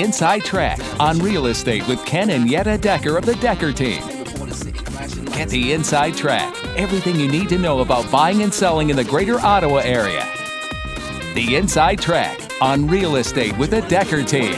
Inside 0.00 0.44
Track 0.44 0.78
on 1.00 1.18
real 1.18 1.46
estate 1.46 1.86
with 1.88 2.04
Ken 2.06 2.30
and 2.30 2.48
Yetta 2.48 2.78
Decker 2.78 3.16
of 3.16 3.26
the 3.26 3.34
Decker 3.36 3.72
team. 3.72 4.00
Get 5.32 5.48
the 5.48 5.72
inside 5.72 6.16
track. 6.16 6.54
Everything 6.76 7.14
you 7.16 7.28
need 7.28 7.48
to 7.48 7.58
know 7.58 7.80
about 7.80 8.10
buying 8.10 8.42
and 8.42 8.52
selling 8.52 8.90
in 8.90 8.96
the 8.96 9.04
greater 9.04 9.38
Ottawa 9.40 9.78
area. 9.78 10.24
The 11.34 11.56
Inside 11.56 12.00
Track 12.00 12.40
on 12.60 12.86
real 12.88 13.16
estate 13.16 13.56
with 13.56 13.70
the 13.70 13.82
Decker 13.82 14.22
team. 14.22 14.54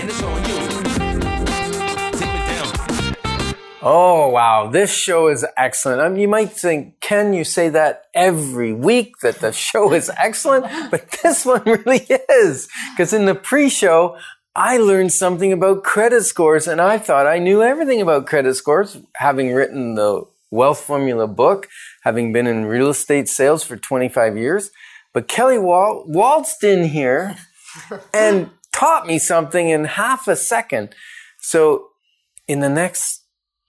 Oh, 3.82 4.28
wow. 4.28 4.68
This 4.70 4.92
show 4.92 5.28
is 5.28 5.46
excellent. 5.56 6.02
I 6.02 6.08
mean, 6.10 6.20
you 6.20 6.28
might 6.28 6.52
think, 6.52 7.00
Ken, 7.00 7.32
you 7.32 7.44
say 7.44 7.70
that 7.70 8.04
every 8.14 8.74
week 8.74 9.20
that 9.22 9.36
the 9.40 9.52
show 9.52 9.92
is 9.92 10.10
excellent, 10.18 10.66
but 10.90 11.10
this 11.22 11.46
one 11.46 11.62
really 11.64 12.06
is. 12.30 12.68
Because 12.92 13.14
in 13.14 13.24
the 13.24 13.34
pre-show, 13.34 14.18
I 14.62 14.76
learned 14.76 15.10
something 15.10 15.54
about 15.54 15.84
credit 15.84 16.24
scores 16.24 16.68
and 16.68 16.82
I 16.82 16.98
thought 16.98 17.26
I 17.26 17.38
knew 17.38 17.62
everything 17.62 18.02
about 18.02 18.26
credit 18.26 18.52
scores, 18.56 18.98
having 19.14 19.54
written 19.54 19.94
the 19.94 20.24
Wealth 20.50 20.80
Formula 20.80 21.26
book, 21.26 21.66
having 22.02 22.30
been 22.30 22.46
in 22.46 22.66
real 22.66 22.90
estate 22.90 23.26
sales 23.26 23.64
for 23.64 23.78
25 23.78 24.36
years. 24.36 24.70
But 25.14 25.28
Kelly 25.28 25.56
Wal- 25.56 26.04
waltzed 26.06 26.62
in 26.62 26.84
here 26.84 27.38
and 28.12 28.50
taught 28.70 29.06
me 29.06 29.18
something 29.18 29.70
in 29.70 29.86
half 29.86 30.28
a 30.28 30.36
second. 30.36 30.94
So 31.38 31.92
in 32.46 32.60
the 32.60 32.68
next 32.68 33.22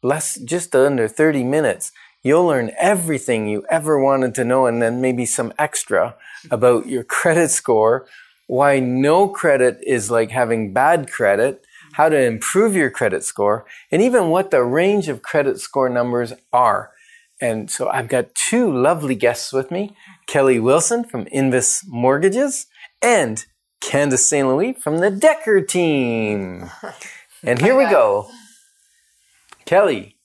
less, 0.03 0.37
just 0.41 0.75
under 0.75 1.07
30 1.07 1.45
minutes, 1.45 1.93
you'll 2.21 2.47
learn 2.47 2.73
everything 2.77 3.47
you 3.47 3.63
ever 3.69 3.97
wanted 3.97 4.35
to 4.35 4.43
know 4.43 4.65
and 4.65 4.81
then 4.81 4.99
maybe 4.99 5.25
some 5.25 5.53
extra 5.57 6.17
about 6.49 6.87
your 6.87 7.05
credit 7.05 7.47
score, 7.49 8.07
why 8.51 8.81
no 8.81 9.29
credit 9.29 9.79
is 9.87 10.11
like 10.11 10.29
having 10.29 10.73
bad 10.73 11.09
credit, 11.09 11.63
how 11.93 12.09
to 12.09 12.21
improve 12.21 12.75
your 12.75 12.89
credit 12.89 13.23
score, 13.23 13.65
and 13.89 14.01
even 14.01 14.27
what 14.27 14.51
the 14.51 14.61
range 14.61 15.07
of 15.07 15.21
credit 15.21 15.57
score 15.57 15.87
numbers 15.87 16.33
are. 16.51 16.91
And 17.39 17.71
so 17.71 17.87
I've 17.87 18.09
got 18.09 18.35
two 18.35 18.69
lovely 18.69 19.15
guests 19.15 19.53
with 19.53 19.71
me, 19.71 19.95
Kelly 20.27 20.59
Wilson 20.59 21.05
from 21.05 21.27
Invis 21.27 21.85
Mortgages 21.87 22.65
and 23.01 23.45
Candace 23.79 24.27
St. 24.27 24.45
Louis 24.45 24.73
from 24.73 24.97
the 24.97 25.09
Decker 25.09 25.61
team. 25.61 26.69
And 27.43 27.59
here 27.59 27.75
we 27.75 27.85
go. 27.85 28.29
Kelly, 29.65 30.17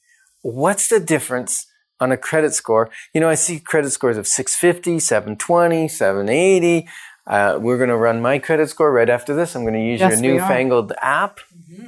what's 0.42 0.88
the 0.88 1.00
difference 1.00 1.64
on 1.98 2.12
a 2.12 2.18
credit 2.18 2.52
score? 2.52 2.90
You 3.14 3.22
know, 3.22 3.28
I 3.30 3.36
see 3.36 3.58
credit 3.58 3.88
scores 3.88 4.18
of 4.18 4.26
650, 4.26 5.00
720, 5.00 5.88
780. 5.88 6.86
Uh, 7.26 7.58
we're 7.60 7.76
going 7.76 7.88
to 7.88 7.96
run 7.96 8.20
my 8.20 8.38
credit 8.38 8.68
score 8.70 8.92
right 8.92 9.10
after 9.10 9.34
this. 9.34 9.56
I'm 9.56 9.62
going 9.62 9.74
to 9.74 9.80
use 9.80 10.00
Yes, 10.00 10.20
your 10.20 10.34
newfangled 10.34 10.92
app. 11.02 11.40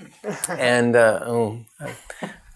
and 0.49 0.97
uh, 0.97 1.21
oh, 1.25 1.65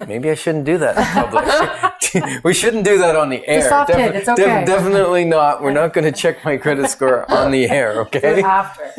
maybe 0.07 0.31
I 0.31 0.35
shouldn't 0.35 0.65
do 0.65 0.79
that 0.79 0.97
in 0.97 1.05
public. 1.05 2.45
we 2.45 2.53
shouldn't 2.53 2.85
do 2.85 2.99
that 2.99 3.15
on 3.15 3.31
the 3.31 3.47
air. 3.47 3.69
soft 3.69 3.95
hit, 3.95 4.17
it's 4.17 4.29
okay. 4.29 4.65
definitely 4.65 5.25
not. 5.25 5.63
We're 5.63 5.73
not 5.73 5.93
going 5.93 6.13
to 6.13 6.19
check 6.19 6.45
my 6.45 6.57
credit 6.57 6.91
score 6.91 7.31
on 7.31 7.53
the 7.53 7.69
air, 7.69 8.01
okay? 8.03 8.43
after 8.43 8.93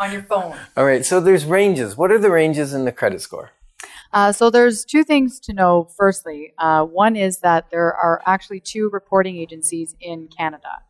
on 0.00 0.12
your 0.12 0.22
phone. 0.22 0.56
All 0.76 0.84
right, 0.84 1.04
so 1.04 1.20
there's 1.20 1.44
ranges. 1.44 1.96
What 1.96 2.10
are 2.10 2.18
the 2.18 2.30
ranges 2.30 2.74
in 2.74 2.84
the 2.84 2.92
credit 2.92 3.20
score? 3.20 3.52
Uh, 4.12 4.32
so 4.32 4.50
there's 4.50 4.84
two 4.84 5.04
things 5.04 5.40
to 5.40 5.52
know. 5.52 5.88
Firstly, 5.96 6.52
uh, 6.58 6.84
one 6.84 7.16
is 7.16 7.38
that 7.38 7.70
there 7.70 7.94
are 7.94 8.22
actually 8.26 8.60
two 8.60 8.90
reporting 8.90 9.36
agencies 9.36 9.94
in 10.00 10.28
Canada. 10.28 10.82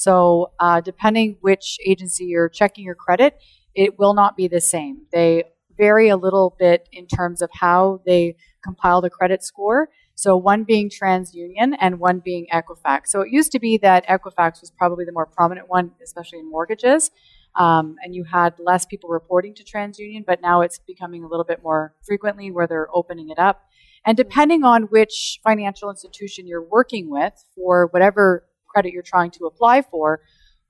So 0.00 0.52
uh, 0.58 0.80
depending 0.80 1.36
which 1.42 1.76
agency 1.84 2.24
you're 2.24 2.48
checking 2.48 2.84
your 2.84 2.94
credit, 2.94 3.38
it 3.74 3.98
will 3.98 4.14
not 4.14 4.34
be 4.34 4.48
the 4.48 4.60
same. 4.60 5.02
They 5.12 5.44
vary 5.76 6.08
a 6.08 6.16
little 6.16 6.56
bit 6.58 6.88
in 6.90 7.06
terms 7.06 7.42
of 7.42 7.50
how 7.52 8.00
they 8.06 8.36
compile 8.64 9.02
the 9.02 9.10
credit 9.10 9.42
score. 9.44 9.90
So 10.14 10.38
one 10.38 10.64
being 10.64 10.88
TransUnion 10.88 11.76
and 11.78 12.00
one 12.00 12.20
being 12.24 12.46
Equifax. 12.50 13.08
So 13.08 13.20
it 13.20 13.28
used 13.30 13.52
to 13.52 13.58
be 13.58 13.76
that 13.78 14.06
Equifax 14.06 14.62
was 14.62 14.70
probably 14.70 15.04
the 15.04 15.12
more 15.12 15.26
prominent 15.26 15.68
one, 15.68 15.90
especially 16.02 16.38
in 16.38 16.50
mortgages. 16.50 17.10
Um, 17.54 17.96
and 18.02 18.14
you 18.14 18.24
had 18.24 18.54
less 18.58 18.86
people 18.86 19.10
reporting 19.10 19.54
to 19.56 19.64
TransUnion, 19.64 20.24
but 20.24 20.40
now 20.40 20.62
it's 20.62 20.78
becoming 20.78 21.24
a 21.24 21.28
little 21.28 21.44
bit 21.44 21.62
more 21.62 21.94
frequently 22.06 22.50
where 22.50 22.66
they're 22.66 22.88
opening 22.94 23.28
it 23.28 23.38
up. 23.38 23.64
And 24.06 24.16
depending 24.16 24.64
on 24.64 24.84
which 24.84 25.40
financial 25.44 25.90
institution 25.90 26.46
you're 26.46 26.64
working 26.64 27.10
with 27.10 27.34
for 27.54 27.88
whatever 27.90 28.46
credit 28.72 28.92
you're 28.92 29.02
trying 29.02 29.30
to 29.32 29.46
apply 29.46 29.82
for, 29.82 30.20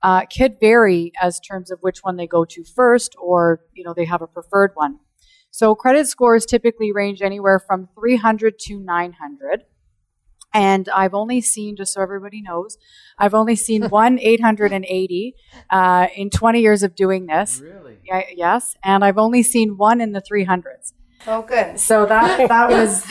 uh, 0.03 0.25
could 0.25 0.59
vary 0.59 1.11
as 1.21 1.39
terms 1.39 1.71
of 1.71 1.79
which 1.81 1.99
one 1.99 2.17
they 2.17 2.27
go 2.27 2.43
to 2.45 2.63
first, 2.63 3.15
or 3.21 3.61
you 3.73 3.83
know 3.83 3.93
they 3.93 4.05
have 4.05 4.21
a 4.21 4.27
preferred 4.27 4.71
one. 4.75 4.99
So 5.51 5.75
credit 5.75 6.07
scores 6.07 6.45
typically 6.45 6.91
range 6.93 7.21
anywhere 7.21 7.59
from 7.59 7.89
300 7.99 8.57
to 8.67 8.79
900. 8.79 9.63
And 10.53 10.89
I've 10.89 11.13
only 11.13 11.39
seen, 11.41 11.75
just 11.75 11.93
so 11.93 12.01
everybody 12.01 12.41
knows, 12.41 12.77
I've 13.17 13.33
only 13.33 13.55
seen 13.55 13.83
one 13.89 14.19
880 14.19 15.35
uh, 15.69 16.07
in 16.15 16.29
20 16.29 16.61
years 16.61 16.83
of 16.83 16.95
doing 16.95 17.25
this. 17.27 17.61
Really? 17.61 17.97
Yeah, 18.03 18.23
yes, 18.35 18.75
and 18.83 19.03
I've 19.03 19.17
only 19.17 19.43
seen 19.43 19.77
one 19.77 20.01
in 20.01 20.11
the 20.13 20.21
300s. 20.21 20.93
Oh, 21.27 21.43
good. 21.43 21.79
So 21.79 22.05
that 22.05 22.47
that 22.49 22.69
was 22.69 23.03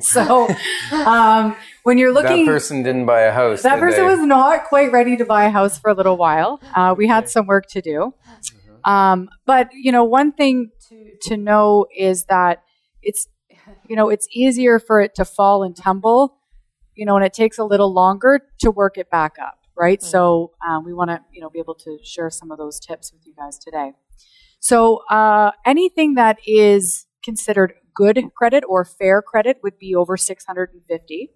so. 0.06 0.48
Um, 0.92 1.56
when 1.84 1.98
you're 1.98 2.12
looking, 2.12 2.46
that 2.46 2.50
person 2.50 2.82
didn't 2.82 3.06
buy 3.06 3.22
a 3.22 3.32
house. 3.32 3.62
that 3.62 3.74
did 3.76 3.80
person 3.80 4.04
they? 4.04 4.10
was 4.10 4.20
not 4.20 4.64
quite 4.64 4.90
ready 4.90 5.16
to 5.18 5.24
buy 5.24 5.44
a 5.44 5.50
house 5.50 5.78
for 5.78 5.90
a 5.90 5.94
little 5.94 6.16
while. 6.16 6.60
Uh, 6.74 6.94
we 6.96 7.06
had 7.06 7.28
some 7.28 7.46
work 7.46 7.66
to 7.70 7.80
do. 7.82 8.14
Um, 8.84 9.28
but 9.46 9.68
you 9.72 9.92
know, 9.92 10.04
one 10.04 10.32
thing 10.32 10.70
to 10.88 11.28
to 11.28 11.36
know 11.36 11.86
is 11.96 12.24
that 12.24 12.62
it's 13.02 13.28
you 13.88 13.96
know 13.96 14.08
it's 14.08 14.26
easier 14.32 14.78
for 14.78 15.00
it 15.00 15.14
to 15.16 15.24
fall 15.24 15.62
and 15.62 15.76
tumble, 15.76 16.38
you 16.94 17.06
know, 17.06 17.16
and 17.16 17.24
it 17.24 17.32
takes 17.32 17.58
a 17.58 17.64
little 17.64 17.92
longer 17.92 18.40
to 18.60 18.70
work 18.70 18.98
it 18.98 19.10
back 19.10 19.34
up, 19.40 19.58
right? 19.76 20.02
So 20.02 20.52
um, 20.66 20.84
we 20.84 20.92
want 20.92 21.10
to 21.10 21.20
you 21.32 21.40
know 21.40 21.50
be 21.50 21.58
able 21.58 21.74
to 21.76 21.98
share 22.02 22.30
some 22.30 22.50
of 22.50 22.58
those 22.58 22.78
tips 22.80 23.12
with 23.12 23.26
you 23.26 23.34
guys 23.36 23.58
today. 23.58 23.92
So 24.64 25.02
uh, 25.10 25.50
anything 25.66 26.14
that 26.14 26.38
is 26.46 27.04
considered 27.22 27.74
good 27.94 28.18
credit 28.34 28.64
or 28.66 28.86
fair 28.86 29.20
credit 29.20 29.58
would 29.62 29.78
be 29.78 29.94
over 29.94 30.16
650. 30.16 31.30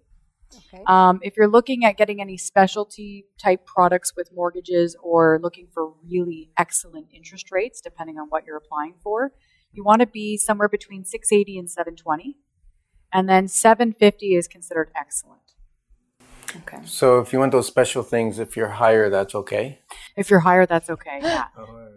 Okay. 0.57 0.83
Um, 0.87 1.19
if 1.21 1.37
you're 1.37 1.47
looking 1.47 1.85
at 1.85 1.95
getting 1.95 2.21
any 2.21 2.37
specialty 2.37 3.27
type 3.37 3.67
products 3.67 4.13
with 4.17 4.31
mortgages 4.33 4.95
or 5.03 5.39
looking 5.43 5.67
for 5.71 5.93
really 6.03 6.49
excellent 6.57 7.05
interest 7.13 7.51
rates, 7.51 7.81
depending 7.81 8.17
on 8.17 8.29
what 8.29 8.47
you're 8.47 8.57
applying 8.57 8.95
for, 9.03 9.31
you 9.73 9.83
want 9.83 9.99
to 9.99 10.07
be 10.07 10.35
somewhere 10.35 10.67
between 10.67 11.05
680 11.05 11.59
and 11.59 11.69
720. 11.69 12.35
And 13.13 13.29
then 13.29 13.47
750 13.47 14.33
is 14.33 14.47
considered 14.47 14.89
excellent. 14.95 15.48
Okay. 16.57 16.79
So 16.85 17.19
if 17.19 17.31
you 17.31 17.39
want 17.39 17.51
those 17.51 17.67
special 17.67 18.03
things, 18.03 18.39
if 18.39 18.57
you're 18.57 18.69
higher, 18.69 19.09
that's 19.09 19.35
okay. 19.35 19.79
If 20.15 20.29
you're 20.29 20.39
higher, 20.39 20.65
that's 20.65 20.89
okay. 20.89 21.19
Yeah. 21.29 21.45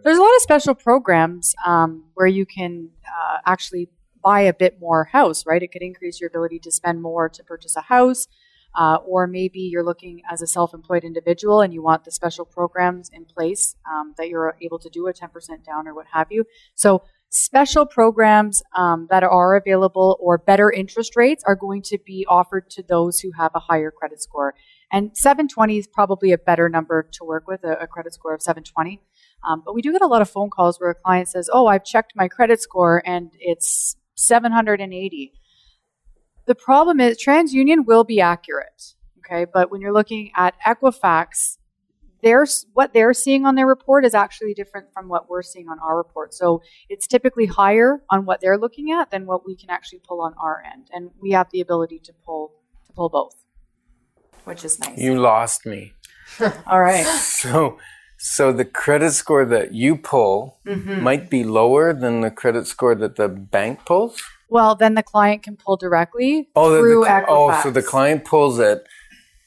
There's 0.03 0.17
a 0.17 0.21
lot 0.21 0.35
of 0.35 0.41
special 0.41 0.75
programs 0.75 1.55
um, 1.65 2.03
where 2.13 2.27
you 2.27 2.45
can 2.45 2.89
uh, 3.07 3.37
actually 3.45 3.89
buy 4.21 4.41
a 4.41 4.53
bit 4.53 4.79
more 4.79 5.05
house, 5.05 5.45
right? 5.45 5.63
It 5.63 5.71
could 5.71 5.81
increase 5.81 6.19
your 6.19 6.27
ability 6.27 6.59
to 6.59 6.71
spend 6.71 7.01
more 7.01 7.29
to 7.29 7.43
purchase 7.43 7.75
a 7.75 7.81
house. 7.81 8.27
Uh, 8.75 8.97
or 9.05 9.27
maybe 9.27 9.59
you're 9.59 9.83
looking 9.83 10.21
as 10.29 10.41
a 10.41 10.47
self-employed 10.47 11.03
individual 11.03 11.61
and 11.61 11.73
you 11.73 11.83
want 11.83 12.03
the 12.05 12.11
special 12.11 12.43
programs 12.43 13.07
in 13.13 13.23
place 13.23 13.75
um, 13.87 14.15
that 14.17 14.29
you're 14.29 14.57
able 14.61 14.79
to 14.79 14.89
do 14.89 15.07
a 15.07 15.13
10% 15.13 15.29
down 15.63 15.87
or 15.87 15.93
what 15.93 16.07
have 16.11 16.31
you. 16.31 16.43
So 16.73 17.03
special 17.33 17.87
programs 17.87 18.61
um, 18.77 19.07
that 19.09 19.23
are 19.23 19.55
available 19.55 20.17
or 20.19 20.37
better 20.37 20.71
interest 20.71 21.15
rates 21.15 21.43
are 21.47 21.55
going 21.55 21.81
to 21.81 21.97
be 22.05 22.25
offered 22.29 22.69
to 22.69 22.83
those 22.83 23.19
who 23.19 23.31
have 23.37 23.51
a 23.55 23.59
higher 23.59 23.89
credit 23.89 24.21
score. 24.21 24.53
And 24.91 25.17
720 25.17 25.79
is 25.79 25.87
probably 25.87 26.31
a 26.31 26.37
better 26.37 26.69
number 26.69 27.09
to 27.13 27.23
work 27.23 27.47
with, 27.47 27.63
a, 27.63 27.73
a 27.81 27.87
credit 27.87 28.13
score 28.13 28.35
of 28.35 28.41
720. 28.43 29.01
Um, 29.47 29.63
but 29.65 29.73
we 29.73 29.81
do 29.81 29.91
get 29.91 30.03
a 30.03 30.07
lot 30.07 30.21
of 30.21 30.29
phone 30.29 30.51
calls 30.51 30.79
where 30.79 30.91
a 30.91 30.95
client 30.95 31.27
says, 31.27 31.49
"Oh, 31.51 31.65
I've 31.65 31.83
checked 31.83 32.13
my 32.15 32.27
credit 32.27 32.61
score 32.61 33.01
and 33.03 33.31
it's 33.39 33.95
780." 34.15 35.33
The 36.45 36.55
problem 36.55 36.99
is 36.99 37.17
TransUnion 37.17 37.85
will 37.87 38.03
be 38.03 38.21
accurate, 38.21 38.93
okay, 39.19 39.45
but 39.51 39.71
when 39.71 39.81
you're 39.81 39.93
looking 39.93 40.31
at 40.35 40.53
Equifax, 40.65 41.57
there's 42.23 42.65
what 42.73 42.93
they're 42.93 43.13
seeing 43.13 43.45
on 43.45 43.55
their 43.55 43.67
report 43.67 44.05
is 44.05 44.13
actually 44.15 44.53
different 44.53 44.87
from 44.93 45.09
what 45.09 45.29
we're 45.29 45.41
seeing 45.43 45.67
on 45.69 45.77
our 45.79 45.95
report. 45.97 46.33
So 46.33 46.61
it's 46.89 47.05
typically 47.05 47.45
higher 47.45 48.01
on 48.09 48.25
what 48.25 48.41
they're 48.41 48.57
looking 48.57 48.91
at 48.91 49.11
than 49.11 49.25
what 49.25 49.45
we 49.45 49.55
can 49.55 49.69
actually 49.69 49.99
pull 50.07 50.21
on 50.21 50.33
our 50.41 50.63
end, 50.73 50.87
and 50.91 51.11
we 51.21 51.31
have 51.31 51.47
the 51.51 51.61
ability 51.61 51.99
to 52.05 52.13
pull 52.25 52.53
to 52.87 52.93
pull 52.93 53.09
both, 53.09 53.35
which 54.45 54.63
is 54.65 54.79
nice. 54.79 54.97
You 54.97 55.19
lost 55.19 55.65
me. 55.65 55.93
All 56.67 56.79
right. 56.81 57.05
So, 57.05 57.77
so 58.17 58.51
the 58.53 58.65
credit 58.65 59.11
score 59.11 59.45
that 59.45 59.73
you 59.73 59.95
pull 59.97 60.57
Mm-hmm. 60.65 61.03
might 61.03 61.29
be 61.29 61.43
lower 61.43 61.93
than 61.93 62.21
the 62.21 62.31
credit 62.31 62.65
score 62.67 62.95
that 62.95 63.17
the 63.17 63.27
bank 63.27 63.85
pulls. 63.85 64.21
Well, 64.49 64.75
then 64.75 64.93
the 64.95 65.03
client 65.03 65.43
can 65.43 65.57
pull 65.57 65.75
directly 65.77 66.47
Oh, 66.55 66.71
the- 66.71 66.79
through 66.79 67.01
the, 67.03 67.09
Equifax. 67.09 67.25
oh, 67.27 67.59
so 67.63 67.69
the 67.71 67.81
client 67.83 68.23
pulls 68.23 68.59
it, 68.59 68.85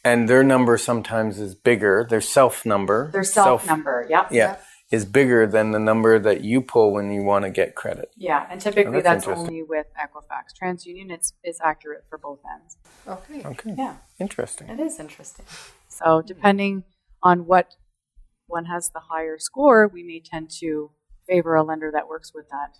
and 0.06 0.29
their 0.29 0.44
number 0.44 0.79
sometimes 0.79 1.41
is 1.41 1.56
bigger. 1.56 2.06
Their 2.08 2.20
self 2.20 2.64
number. 2.64 3.11
Their 3.12 3.25
self, 3.25 3.67
number. 3.67 4.06
Yep. 4.08 4.29
Yeah, 4.31 4.56
is 4.93 5.05
bigger 5.05 5.49
than 5.49 5.73
the 5.73 5.81
number 5.81 6.17
that 6.20 6.43
you 6.43 6.62
pull 6.62 6.93
when 6.93 7.11
you 7.11 7.25
want 7.25 7.44
to 7.44 7.50
get 7.50 7.75
credit. 7.75 8.11
Yeah, 8.17 8.47
and 8.49 8.61
typically 8.61 8.99
Oh, 8.99 9.03
that's 9.03 9.26
that's, 9.26 9.41
only 9.41 9.64
with 9.64 9.87
Equifax. 9.99 10.55
TransUnion 10.62 11.11
it's 11.11 11.32
is 11.43 11.58
accurate 11.62 12.05
for 12.08 12.19
both 12.19 12.38
ends. 12.55 12.76
Okay. 13.08 13.43
Okay. 13.44 13.75
Yeah, 13.76 13.97
Interesting. 14.20 14.69
it 14.69 14.79
is 14.79 15.00
interesting. 15.00 15.44
So 15.88 16.23
depending 16.23 16.85
on 17.20 17.47
what 17.47 17.75
one 18.47 18.67
has 18.67 18.91
the 18.91 19.00
higher 19.11 19.38
score, 19.41 19.88
we 19.93 20.05
may 20.05 20.23
tend 20.25 20.50
to 20.61 20.93
favor 21.29 21.56
a 21.56 21.64
lender 21.64 21.91
that 21.93 22.06
works 22.06 22.32
with 22.32 22.49
that 22.50 22.79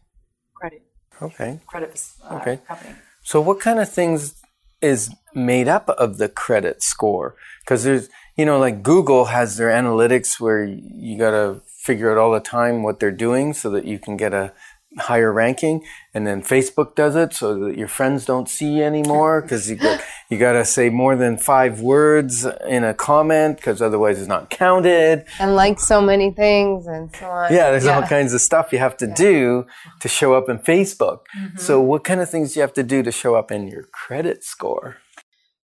credit 0.55 0.82
Okay. 1.20 1.58
credit 1.67 2.00
uh, 2.22 2.37
Okay. 2.37 2.58
company. 2.69 2.94
So, 3.22 3.40
what 3.40 3.58
kind 3.58 3.81
of 3.81 3.93
things 3.93 4.37
is 4.81 5.11
made 5.34 5.69
up 5.69 5.88
of 5.90 6.19
the 6.19 6.28
credit 6.28 6.82
score? 6.82 7.37
Because 7.61 7.84
there's, 7.84 8.08
you 8.37 8.44
know, 8.44 8.58
like 8.58 8.82
Google 8.82 9.26
has 9.26 9.56
their 9.56 9.69
analytics 9.69 10.40
where 10.40 10.64
you 10.64 11.19
got 11.19 11.31
to 11.31 11.62
figure 11.67 12.11
out 12.11 12.19
all 12.19 12.32
the 12.32 12.40
time 12.40 12.82
what 12.82 13.00
they're 13.00 13.11
doing 13.11 13.52
so 13.52 13.70
that 13.70 13.84
you 13.84 13.99
can 13.99 14.17
get 14.17 14.34
a 14.34 14.52
higher 14.98 15.32
ranking. 15.32 15.84
And 16.14 16.26
then 16.26 16.43
Facebook 16.43 16.94
does 16.94 17.14
it 17.16 17.34
so 17.34 17.58
that 17.60 17.76
your 17.76 17.88
friends 17.88 18.25
don't 18.25 18.48
see 18.48 18.82
anymore 18.82 19.43
because 19.43 19.69
you 19.69 19.76
got, 19.76 20.00
you 20.31 20.38
got 20.38 20.52
to 20.52 20.64
say 20.64 20.88
more 20.88 21.16
than 21.16 21.37
five 21.37 21.81
words 21.81 22.46
in 22.66 22.84
a 22.84 22.94
comment 22.94 23.56
because 23.56 23.82
otherwise 23.82 24.19
it's 24.19 24.28
not 24.28 24.50
counted. 24.50 25.25
And 25.38 25.54
like 25.54 25.78
so 25.78 26.00
many 26.00 26.31
things 26.31 26.87
and 26.87 27.14
so 27.14 27.26
on. 27.26 27.52
Yeah, 27.52 27.70
there's 27.70 27.87
all 27.87 28.02
kinds 28.02 28.32
of 28.32 28.40
stuff 28.40 28.72
you 28.72 28.78
have 28.78 28.96
to 28.98 29.06
do 29.06 29.66
to 30.00 30.08
show 30.08 30.34
up 30.34 30.48
in 30.48 30.58
Facebook. 30.58 31.20
Mm-hmm. 31.38 31.58
So, 31.58 31.81
what 31.81 32.04
kind 32.04 32.20
of 32.20 32.31
things 32.31 32.54
do 32.54 32.60
you 32.60 32.62
have 32.62 32.75
to 32.75 32.82
do 32.82 33.02
to 33.02 33.12
show 33.12 33.34
up 33.34 33.50
in 33.50 33.69
your 33.69 33.84
credit 33.93 34.44
score? 34.44 34.96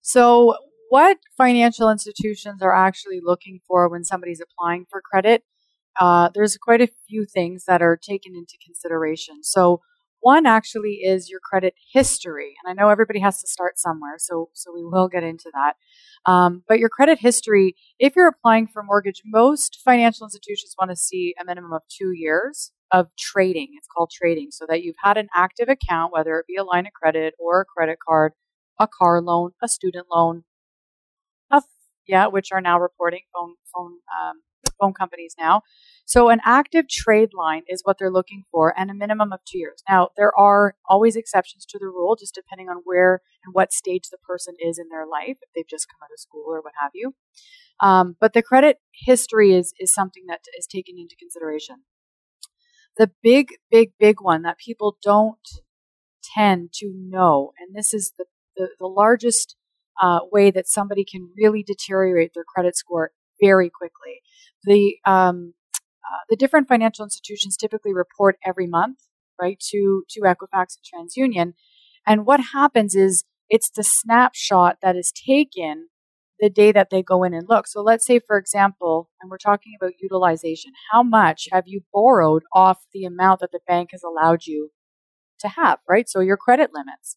So, 0.02 0.56
what 0.90 1.18
financial 1.38 1.88
institutions 1.90 2.60
are 2.60 2.74
actually 2.74 3.20
looking 3.22 3.60
for 3.66 3.88
when 3.88 4.04
somebody's 4.04 4.42
applying 4.42 4.84
for 4.90 5.00
credit? 5.00 5.42
Uh, 6.00 6.30
there's 6.34 6.56
quite 6.56 6.80
a 6.80 6.88
few 7.08 7.24
things 7.24 7.64
that 7.66 7.82
are 7.82 7.96
taken 7.96 8.34
into 8.34 8.56
consideration. 8.64 9.42
So, 9.42 9.80
one 10.20 10.46
actually 10.46 11.00
is 11.02 11.28
your 11.28 11.40
credit 11.40 11.74
history, 11.92 12.54
and 12.62 12.70
I 12.70 12.80
know 12.80 12.90
everybody 12.90 13.18
has 13.20 13.40
to 13.40 13.48
start 13.48 13.78
somewhere, 13.78 14.14
so 14.18 14.50
so 14.54 14.72
we 14.72 14.84
will 14.84 15.08
get 15.08 15.24
into 15.24 15.50
that. 15.52 15.74
Um, 16.30 16.62
but 16.68 16.78
your 16.78 16.88
credit 16.88 17.18
history, 17.18 17.74
if 17.98 18.14
you're 18.14 18.28
applying 18.28 18.68
for 18.68 18.82
a 18.82 18.84
mortgage, 18.84 19.22
most 19.24 19.80
financial 19.84 20.24
institutions 20.24 20.76
want 20.78 20.92
to 20.92 20.96
see 20.96 21.34
a 21.40 21.44
minimum 21.44 21.72
of 21.72 21.82
two 21.88 22.12
years 22.12 22.70
of 22.92 23.08
trading. 23.18 23.70
It's 23.76 23.88
called 23.88 24.12
trading, 24.12 24.52
so 24.52 24.64
that 24.68 24.82
you've 24.82 24.96
had 25.02 25.16
an 25.16 25.28
active 25.34 25.68
account, 25.68 26.12
whether 26.12 26.38
it 26.38 26.46
be 26.46 26.56
a 26.56 26.64
line 26.64 26.86
of 26.86 26.92
credit 26.92 27.34
or 27.38 27.62
a 27.62 27.64
credit 27.64 27.98
card, 28.06 28.32
a 28.78 28.86
car 28.86 29.20
loan, 29.20 29.50
a 29.60 29.66
student 29.66 30.06
loan, 30.10 30.44
yeah, 32.06 32.26
which 32.26 32.52
are 32.52 32.60
now 32.60 32.78
reporting 32.80 33.22
phone 33.32 33.54
phone 33.72 33.92
um, 33.92 34.42
phone 34.82 34.92
companies 34.92 35.34
now. 35.38 35.62
So 36.04 36.28
an 36.28 36.40
active 36.44 36.88
trade 36.88 37.30
line 37.32 37.62
is 37.68 37.82
what 37.84 37.96
they're 37.98 38.10
looking 38.10 38.42
for, 38.50 38.74
and 38.76 38.90
a 38.90 38.94
minimum 38.94 39.32
of 39.32 39.40
two 39.46 39.58
years. 39.58 39.82
Now 39.88 40.08
there 40.16 40.32
are 40.36 40.74
always 40.88 41.16
exceptions 41.16 41.64
to 41.66 41.78
the 41.78 41.86
rule, 41.86 42.16
just 42.16 42.34
depending 42.34 42.68
on 42.68 42.82
where 42.84 43.20
and 43.44 43.54
what 43.54 43.72
stage 43.72 44.08
the 44.10 44.18
person 44.18 44.54
is 44.60 44.78
in 44.78 44.88
their 44.90 45.06
life, 45.06 45.36
if 45.40 45.48
they've 45.54 45.68
just 45.68 45.86
come 45.88 46.04
out 46.04 46.12
of 46.12 46.20
school 46.20 46.44
or 46.46 46.60
what 46.60 46.72
have 46.82 46.90
you. 46.94 47.14
Um, 47.80 48.16
but 48.20 48.32
the 48.32 48.42
credit 48.42 48.78
history 48.92 49.52
is 49.52 49.72
is 49.78 49.94
something 49.94 50.24
that 50.28 50.40
is 50.58 50.66
taken 50.66 50.96
into 50.98 51.16
consideration. 51.16 51.76
The 52.98 53.10
big, 53.22 53.54
big, 53.70 53.92
big 53.98 54.16
one 54.20 54.42
that 54.42 54.58
people 54.58 54.98
don't 55.02 55.48
tend 56.36 56.72
to 56.74 56.92
know, 56.94 57.52
and 57.58 57.74
this 57.74 57.94
is 57.94 58.12
the 58.18 58.26
the, 58.56 58.68
the 58.78 58.86
largest 58.86 59.56
uh, 60.00 60.20
way 60.30 60.50
that 60.50 60.68
somebody 60.68 61.04
can 61.04 61.30
really 61.36 61.62
deteriorate 61.62 62.32
their 62.34 62.44
credit 62.44 62.76
score 62.76 63.12
very 63.42 63.70
quickly. 63.70 64.22
The 64.64 64.96
um, 65.06 65.54
uh, 66.04 66.24
the 66.30 66.36
different 66.36 66.68
financial 66.68 67.04
institutions 67.04 67.56
typically 67.56 67.94
report 67.94 68.36
every 68.46 68.66
month, 68.68 68.98
right, 69.40 69.58
to 69.70 70.04
to 70.10 70.20
Equifax 70.22 70.76
and 70.78 70.84
TransUnion, 71.34 71.54
and 72.06 72.26
what 72.26 72.40
happens 72.54 72.94
is 72.94 73.24
it's 73.50 73.70
the 73.70 73.84
snapshot 73.84 74.78
that 74.82 74.96
is 74.96 75.12
taken 75.12 75.88
the 76.40 76.50
day 76.50 76.72
that 76.72 76.90
they 76.90 77.02
go 77.02 77.22
in 77.24 77.34
and 77.34 77.46
look. 77.48 77.66
So 77.68 77.82
let's 77.82 78.06
say, 78.06 78.18
for 78.18 78.36
example, 78.38 79.08
and 79.20 79.30
we're 79.30 79.38
talking 79.38 79.74
about 79.80 79.92
utilization, 80.00 80.72
how 80.90 81.02
much 81.02 81.48
have 81.52 81.64
you 81.66 81.82
borrowed 81.92 82.42
off 82.52 82.78
the 82.92 83.04
amount 83.04 83.40
that 83.40 83.52
the 83.52 83.60
bank 83.68 83.90
has 83.92 84.02
allowed 84.02 84.46
you 84.46 84.70
to 85.40 85.48
have, 85.48 85.78
right? 85.88 86.08
So 86.08 86.20
your 86.20 86.36
credit 86.36 86.70
limits. 86.74 87.16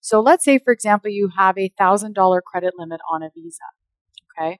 So 0.00 0.20
let's 0.20 0.44
say, 0.44 0.58
for 0.58 0.72
example, 0.72 1.10
you 1.10 1.30
have 1.36 1.58
a 1.58 1.72
thousand 1.78 2.14
dollar 2.14 2.42
credit 2.46 2.74
limit 2.78 3.00
on 3.12 3.22
a 3.22 3.30
visa. 3.34 3.64
Okay. 4.38 4.58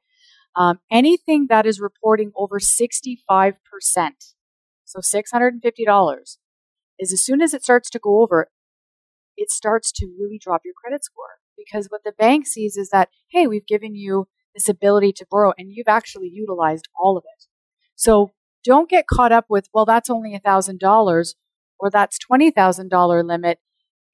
Um, 0.56 0.78
anything 0.90 1.46
that 1.48 1.66
is 1.66 1.80
reporting 1.80 2.32
over 2.36 2.58
65%, 2.58 3.54
so 4.84 5.00
$650, 5.00 6.36
is 6.98 7.12
as 7.12 7.24
soon 7.24 7.42
as 7.42 7.54
it 7.54 7.62
starts 7.62 7.90
to 7.90 7.98
go 7.98 8.22
over, 8.22 8.48
it 9.36 9.50
starts 9.50 9.90
to 9.92 10.06
really 10.06 10.38
drop 10.38 10.62
your 10.64 10.74
credit 10.74 11.04
score. 11.04 11.38
Because 11.56 11.86
what 11.86 12.02
the 12.04 12.12
bank 12.12 12.46
sees 12.46 12.76
is 12.76 12.90
that, 12.90 13.08
hey, 13.30 13.46
we've 13.46 13.66
given 13.66 13.94
you 13.94 14.26
this 14.54 14.68
ability 14.68 15.12
to 15.12 15.26
borrow 15.30 15.52
and 15.58 15.72
you've 15.72 15.88
actually 15.88 16.28
utilized 16.28 16.88
all 16.98 17.16
of 17.16 17.24
it. 17.24 17.46
So 17.96 18.30
don't 18.64 18.88
get 18.88 19.06
caught 19.06 19.32
up 19.32 19.46
with, 19.48 19.68
well, 19.72 19.84
that's 19.84 20.10
only 20.10 20.38
$1,000 20.44 21.34
or 21.78 21.90
that's 21.90 22.18
$20,000 22.30 23.24
limit 23.26 23.58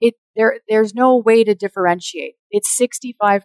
it 0.00 0.14
there 0.34 0.60
there's 0.68 0.94
no 0.94 1.16
way 1.16 1.44
to 1.44 1.54
differentiate. 1.54 2.34
It's 2.50 2.76
65% 2.78 3.42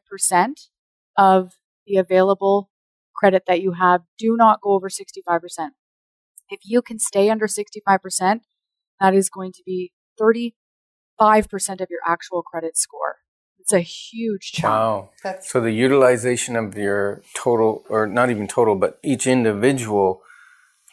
of 1.17 1.53
the 1.85 1.97
available 1.97 2.69
credit 3.25 3.43
that 3.47 3.61
you 3.61 3.71
have. 3.73 4.01
Do 4.19 4.35
not 4.37 4.61
go 4.61 4.71
over 4.73 4.87
65%. 4.87 5.69
If 6.49 6.59
you 6.63 6.81
can 6.83 6.99
stay 6.99 7.29
under 7.31 7.47
65%, 7.47 8.41
that 8.99 9.13
is 9.15 9.29
going 9.29 9.51
to 9.53 9.63
be 9.65 9.91
35% 10.21 10.53
of 11.81 11.87
your 11.89 12.01
actual 12.05 12.43
credit 12.43 12.77
score. 12.77 13.15
It's 13.59 13.73
a 13.73 13.79
huge 13.79 14.51
chunk. 14.51 14.71
Wow. 14.71 15.09
That's 15.23 15.49
So 15.51 15.59
the 15.59 15.71
utilization 15.71 16.55
of 16.55 16.77
your 16.77 17.23
total, 17.33 17.83
or 17.89 18.05
not 18.05 18.29
even 18.29 18.47
total, 18.47 18.75
but 18.75 18.99
each 19.03 19.25
individual 19.25 20.21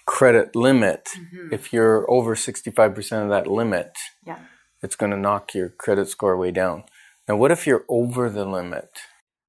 credit 0.07 0.57
limit, 0.57 1.03
Mhm. 1.17 1.53
if 1.53 1.71
you're 1.73 2.11
over 2.11 2.35
65% 2.35 3.23
of 3.25 3.29
that 3.29 3.47
limit, 3.47 3.91
Yeah. 4.27 4.39
it's 4.83 4.97
going 4.97 5.13
to 5.13 5.19
knock 5.19 5.55
your 5.55 5.69
credit 5.69 6.09
score 6.09 6.37
way 6.39 6.51
down. 6.51 6.85
Now, 7.29 7.37
what 7.37 7.53
if 7.53 7.67
you're 7.67 7.85
over 7.91 8.31
the 8.31 8.47
limit? 8.47 8.89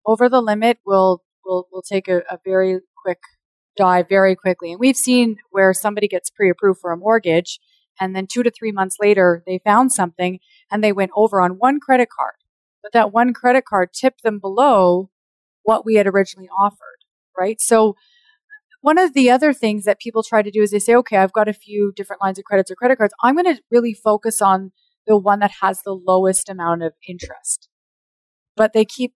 over 0.06 0.27
the 0.27 0.41
limit 0.41 0.79
we'll 0.86 1.24
we'll 1.45 1.67
we'll 1.71 1.81
take 1.81 2.07
a, 2.07 2.19
a 2.29 2.39
very 2.45 2.79
quick 3.03 3.19
dive 3.75 4.07
very 4.07 4.35
quickly. 4.35 4.71
And 4.71 4.79
we've 4.79 4.97
seen 4.97 5.37
where 5.51 5.73
somebody 5.73 6.07
gets 6.07 6.29
pre-approved 6.29 6.79
for 6.79 6.91
a 6.91 6.97
mortgage 6.97 7.59
and 8.00 8.15
then 8.15 8.27
2 8.31 8.43
to 8.43 8.51
3 8.51 8.71
months 8.71 8.97
later 9.01 9.43
they 9.47 9.59
found 9.63 9.91
something 9.91 10.39
and 10.71 10.83
they 10.83 10.91
went 10.91 11.12
over 11.15 11.41
on 11.41 11.51
one 11.51 11.79
credit 11.79 12.09
card. 12.15 12.35
But 12.81 12.93
that 12.93 13.13
one 13.13 13.33
credit 13.33 13.65
card 13.65 13.89
tipped 13.93 14.23
them 14.23 14.39
below 14.39 15.09
what 15.63 15.85
we 15.85 15.95
had 15.95 16.07
originally 16.07 16.50
offered, 16.50 17.05
right? 17.38 17.59
So 17.62 17.95
one 18.81 18.97
of 18.97 19.13
the 19.13 19.31
other 19.31 19.53
things 19.53 19.85
that 19.85 20.00
people 20.00 20.23
try 20.23 20.41
to 20.41 20.51
do 20.51 20.62
is 20.62 20.71
they 20.71 20.79
say, 20.79 20.93
okay, 20.95 21.15
I've 21.15 21.31
got 21.31 21.47
a 21.47 21.53
few 21.53 21.93
different 21.95 22.21
lines 22.21 22.38
of 22.38 22.43
credits 22.43 22.69
or 22.69 22.75
credit 22.75 22.97
cards. 22.97 23.13
I'm 23.23 23.35
going 23.35 23.55
to 23.55 23.62
really 23.71 23.93
focus 23.93 24.41
on 24.41 24.73
the 25.07 25.17
one 25.17 25.39
that 25.39 25.53
has 25.62 25.81
the 25.83 25.93
lowest 25.93 26.50
amount 26.50 26.83
of 26.83 26.91
interest. 27.07 27.69
But 28.57 28.73
they 28.73 28.83
keep, 28.83 29.13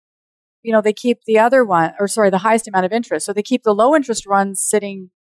you 0.63 0.72
know, 0.72 0.82
they 0.82 0.93
keep 0.93 1.20
the 1.25 1.38
other 1.38 1.63
one, 1.63 1.93
or 2.00 2.08
sorry, 2.08 2.29
the 2.29 2.39
highest 2.39 2.67
amount 2.67 2.86
of 2.86 2.91
interest. 2.91 3.25
So 3.25 3.34
they 3.34 3.43
keep 3.43 3.63
the 3.63 3.75
low 3.75 3.96
interest 3.96 4.25
ones 4.27 4.63
sitting 4.63 5.12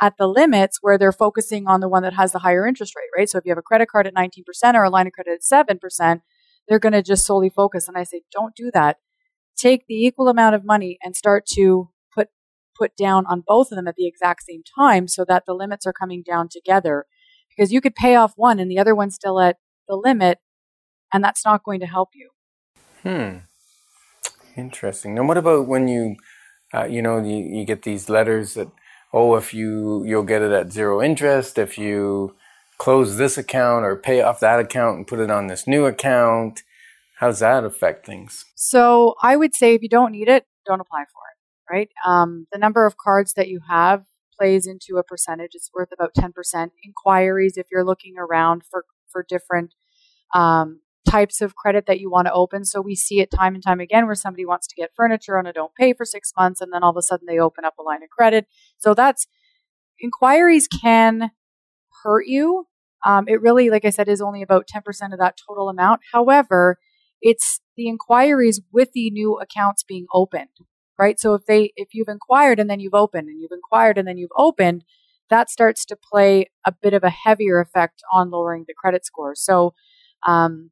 at 0.00 0.16
the 0.16 0.26
limits 0.26 0.78
where 0.80 0.96
they're 0.96 1.12
focusing 1.12 1.66
on 1.66 1.80
the 1.80 1.88
one 1.88 2.02
that 2.02 2.14
has 2.14 2.32
the 2.32 2.38
higher 2.38 2.66
interest 2.66 2.94
rate, 2.96 3.10
right? 3.14 3.28
So 3.28 3.38
if 3.38 3.44
you 3.44 3.50
have 3.50 3.58
a 3.58 3.62
credit 3.62 3.88
card 3.90 4.06
at 4.06 4.14
19% 4.14 4.74
or 4.74 4.84
a 4.84 4.90
line 4.90 5.06
of 5.06 5.12
credit 5.12 5.40
at 5.42 5.66
7%, 5.68 6.20
they're 6.68 6.78
going 6.78 6.92
to 6.92 7.02
just 7.02 7.26
solely 7.26 7.50
focus. 7.50 7.88
And 7.88 7.98
I 7.98 8.04
say, 8.04 8.22
don't 8.32 8.54
do 8.54 8.70
that. 8.72 8.98
Take 9.56 9.86
the 9.86 9.96
equal 10.06 10.28
amount 10.28 10.54
of 10.54 10.64
money 10.64 10.96
and 11.02 11.14
start 11.14 11.44
to 11.54 11.90
put 12.14 12.28
put 12.78 12.96
down 12.96 13.26
on 13.26 13.42
both 13.46 13.70
of 13.70 13.76
them 13.76 13.88
at 13.88 13.96
the 13.96 14.06
exact 14.06 14.44
same 14.44 14.62
time 14.78 15.06
so 15.06 15.24
that 15.28 15.44
the 15.44 15.52
limits 15.52 15.86
are 15.86 15.92
coming 15.92 16.22
down 16.22 16.48
together. 16.48 17.04
Because 17.50 17.72
you 17.72 17.80
could 17.80 17.94
pay 17.94 18.14
off 18.14 18.32
one 18.36 18.58
and 18.58 18.70
the 18.70 18.78
other 18.78 18.94
one's 18.94 19.16
still 19.16 19.38
at 19.40 19.56
the 19.86 19.96
limit, 19.96 20.38
and 21.12 21.22
that's 21.22 21.44
not 21.44 21.64
going 21.64 21.80
to 21.80 21.86
help 21.86 22.10
you. 22.14 22.30
Hmm. 23.02 23.38
Interesting. 24.56 25.14
Now, 25.14 25.24
what 25.24 25.36
about 25.36 25.66
when 25.66 25.88
you, 25.88 26.16
uh, 26.74 26.84
you 26.84 27.02
know, 27.02 27.22
you, 27.22 27.36
you 27.36 27.64
get 27.64 27.82
these 27.82 28.08
letters 28.08 28.54
that, 28.54 28.68
oh, 29.12 29.36
if 29.36 29.52
you 29.54 30.04
you'll 30.04 30.24
get 30.24 30.42
it 30.42 30.52
at 30.52 30.72
zero 30.72 31.02
interest 31.02 31.58
if 31.58 31.78
you 31.78 32.34
close 32.78 33.18
this 33.18 33.36
account 33.36 33.84
or 33.84 33.94
pay 33.94 34.22
off 34.22 34.40
that 34.40 34.58
account 34.58 34.96
and 34.96 35.06
put 35.06 35.20
it 35.20 35.30
on 35.30 35.48
this 35.48 35.66
new 35.66 35.84
account. 35.84 36.62
How 37.18 37.26
does 37.26 37.40
that 37.40 37.62
affect 37.64 38.06
things? 38.06 38.46
So 38.54 39.14
I 39.22 39.36
would 39.36 39.54
say 39.54 39.74
if 39.74 39.82
you 39.82 39.88
don't 39.90 40.12
need 40.12 40.28
it, 40.28 40.46
don't 40.64 40.80
apply 40.80 41.00
for 41.00 41.20
it, 41.30 41.72
right? 41.72 41.90
Um, 42.06 42.46
the 42.50 42.58
number 42.58 42.86
of 42.86 42.96
cards 42.96 43.34
that 43.34 43.48
you 43.48 43.60
have 43.68 44.04
plays 44.38 44.66
into 44.66 44.96
a 44.96 45.04
percentage. 45.04 45.50
It's 45.52 45.70
worth 45.74 45.92
about 45.92 46.14
10%. 46.14 46.70
Inquiries, 46.82 47.58
if 47.58 47.66
you're 47.70 47.84
looking 47.84 48.14
around 48.16 48.62
for, 48.70 48.86
for 49.12 49.22
different 49.28 49.74
um, 50.34 50.80
types 51.10 51.40
of 51.40 51.56
credit 51.56 51.86
that 51.86 52.00
you 52.00 52.10
want 52.10 52.26
to 52.26 52.32
open. 52.32 52.64
So 52.64 52.80
we 52.80 52.94
see 52.94 53.20
it 53.20 53.30
time 53.30 53.54
and 53.54 53.62
time 53.62 53.80
again 53.80 54.06
where 54.06 54.14
somebody 54.14 54.46
wants 54.46 54.66
to 54.68 54.74
get 54.76 54.90
furniture 54.94 55.36
and 55.36 55.46
they 55.46 55.52
don't 55.52 55.74
pay 55.74 55.92
for 55.92 56.04
six 56.04 56.32
months 56.36 56.60
and 56.60 56.72
then 56.72 56.82
all 56.82 56.90
of 56.90 56.96
a 56.96 57.02
sudden 57.02 57.26
they 57.26 57.38
open 57.38 57.64
up 57.64 57.74
a 57.78 57.82
line 57.82 58.02
of 58.02 58.10
credit. 58.10 58.46
So 58.78 58.94
that's 58.94 59.26
inquiries 60.00 60.68
can 60.68 61.30
hurt 62.02 62.26
you. 62.26 62.66
Um, 63.04 63.26
it 63.28 63.40
really, 63.40 63.70
like 63.70 63.84
I 63.84 63.90
said, 63.90 64.08
is 64.08 64.20
only 64.20 64.42
about 64.42 64.68
10% 64.68 65.12
of 65.12 65.18
that 65.18 65.38
total 65.48 65.68
amount. 65.68 66.02
However, 66.12 66.78
it's 67.22 67.60
the 67.76 67.88
inquiries 67.88 68.60
with 68.72 68.92
the 68.92 69.10
new 69.10 69.38
accounts 69.38 69.82
being 69.82 70.06
opened, 70.12 70.48
right? 70.98 71.18
So 71.18 71.34
if 71.34 71.46
they, 71.46 71.72
if 71.76 71.88
you've 71.92 72.08
inquired 72.08 72.58
and 72.60 72.68
then 72.68 72.80
you've 72.80 72.94
opened 72.94 73.28
and 73.28 73.40
you've 73.40 73.52
inquired 73.52 73.98
and 73.98 74.06
then 74.06 74.18
you've 74.18 74.30
opened, 74.36 74.84
that 75.30 75.48
starts 75.48 75.84
to 75.86 75.96
play 75.96 76.50
a 76.66 76.72
bit 76.72 76.92
of 76.92 77.04
a 77.04 77.10
heavier 77.10 77.60
effect 77.60 78.02
on 78.12 78.30
lowering 78.30 78.64
the 78.66 78.74
credit 78.74 79.06
score. 79.06 79.34
So, 79.34 79.74
um, 80.26 80.70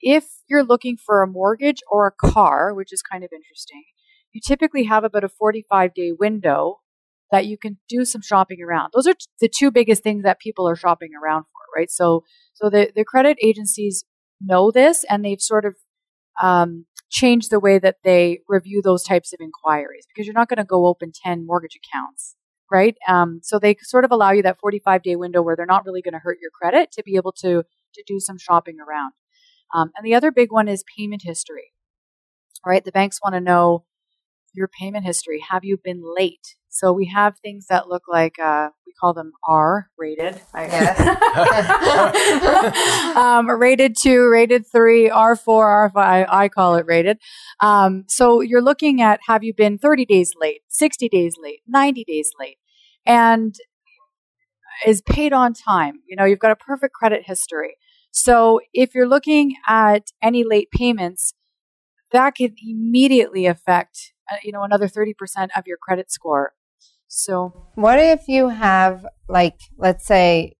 if 0.00 0.24
you're 0.48 0.64
looking 0.64 0.96
for 0.96 1.22
a 1.22 1.26
mortgage 1.26 1.80
or 1.90 2.06
a 2.06 2.30
car, 2.30 2.74
which 2.74 2.92
is 2.92 3.02
kind 3.02 3.24
of 3.24 3.30
interesting, 3.32 3.84
you 4.32 4.40
typically 4.44 4.84
have 4.84 5.04
about 5.04 5.24
a 5.24 5.28
45 5.28 5.94
day 5.94 6.12
window 6.12 6.80
that 7.30 7.46
you 7.46 7.58
can 7.58 7.78
do 7.88 8.04
some 8.04 8.22
shopping 8.22 8.58
around. 8.62 8.90
Those 8.94 9.06
are 9.06 9.14
t- 9.14 9.26
the 9.40 9.48
two 9.48 9.70
biggest 9.70 10.02
things 10.02 10.22
that 10.22 10.38
people 10.38 10.68
are 10.68 10.76
shopping 10.76 11.10
around 11.20 11.44
for, 11.44 11.80
right? 11.80 11.90
So, 11.90 12.24
so 12.54 12.70
the, 12.70 12.92
the 12.94 13.04
credit 13.04 13.38
agencies 13.42 14.04
know 14.40 14.70
this 14.70 15.04
and 15.08 15.24
they've 15.24 15.40
sort 15.40 15.64
of 15.64 15.74
um, 16.40 16.86
changed 17.10 17.50
the 17.50 17.60
way 17.60 17.78
that 17.78 17.96
they 18.04 18.40
review 18.48 18.82
those 18.82 19.02
types 19.02 19.32
of 19.32 19.40
inquiries 19.40 20.06
because 20.06 20.26
you're 20.26 20.34
not 20.34 20.48
going 20.48 20.58
to 20.58 20.64
go 20.64 20.86
open 20.86 21.12
10 21.14 21.46
mortgage 21.46 21.76
accounts, 21.76 22.36
right? 22.70 22.96
Um, 23.08 23.40
so 23.42 23.58
they 23.58 23.76
sort 23.80 24.04
of 24.04 24.12
allow 24.12 24.32
you 24.32 24.42
that 24.42 24.58
45 24.60 25.02
day 25.02 25.16
window 25.16 25.42
where 25.42 25.56
they're 25.56 25.66
not 25.66 25.84
really 25.84 26.02
going 26.02 26.14
to 26.14 26.20
hurt 26.20 26.38
your 26.40 26.50
credit 26.50 26.92
to 26.92 27.02
be 27.02 27.16
able 27.16 27.32
to, 27.40 27.62
to 27.94 28.04
do 28.06 28.20
some 28.20 28.38
shopping 28.38 28.76
around. 28.80 29.12
Um, 29.74 29.90
and 29.96 30.04
the 30.04 30.14
other 30.14 30.30
big 30.30 30.52
one 30.52 30.68
is 30.68 30.84
payment 30.96 31.22
history, 31.24 31.72
right? 32.64 32.84
The 32.84 32.92
banks 32.92 33.18
want 33.22 33.34
to 33.34 33.40
know 33.40 33.84
your 34.54 34.68
payment 34.68 35.04
history. 35.04 35.42
Have 35.50 35.64
you 35.64 35.78
been 35.82 36.02
late? 36.16 36.56
So 36.68 36.92
we 36.92 37.06
have 37.06 37.38
things 37.38 37.66
that 37.68 37.88
look 37.88 38.02
like 38.06 38.38
uh, 38.38 38.68
we 38.86 38.92
call 39.00 39.14
them 39.14 39.32
R 39.46 39.88
rated. 39.98 40.40
I 40.52 40.66
guess. 40.66 41.00
um, 43.16 43.50
rated 43.50 43.96
two, 44.00 44.28
rated 44.28 44.66
three, 44.70 45.08
R 45.08 45.36
four, 45.36 45.68
R 45.68 45.90
five. 45.90 46.26
I 46.30 46.48
call 46.48 46.76
it 46.76 46.86
rated. 46.86 47.18
Um, 47.60 48.04
so 48.08 48.40
you're 48.40 48.62
looking 48.62 49.00
at 49.00 49.20
have 49.26 49.42
you 49.42 49.54
been 49.54 49.78
30 49.78 50.04
days 50.04 50.34
late, 50.38 50.62
60 50.68 51.08
days 51.08 51.36
late, 51.42 51.60
90 51.66 52.04
days 52.04 52.30
late, 52.38 52.58
and 53.06 53.54
is 54.84 55.00
paid 55.02 55.32
on 55.32 55.54
time. 55.54 56.00
You 56.06 56.16
know, 56.16 56.24
you've 56.24 56.38
got 56.38 56.50
a 56.50 56.56
perfect 56.56 56.94
credit 56.94 57.22
history. 57.24 57.76
So 58.16 58.60
if 58.72 58.94
you're 58.94 59.08
looking 59.08 59.56
at 59.68 60.10
any 60.22 60.42
late 60.42 60.70
payments, 60.70 61.34
that 62.12 62.34
could 62.34 62.54
immediately 62.66 63.44
affect 63.44 64.14
uh, 64.30 64.36
you 64.42 64.52
know 64.52 64.62
another 64.62 64.88
30% 64.88 65.12
of 65.56 65.64
your 65.66 65.76
credit 65.76 66.10
score 66.10 66.54
so 67.08 67.68
what 67.74 67.98
if 67.98 68.26
you 68.26 68.48
have 68.48 69.06
like 69.28 69.58
let's 69.78 70.06
say 70.06 70.54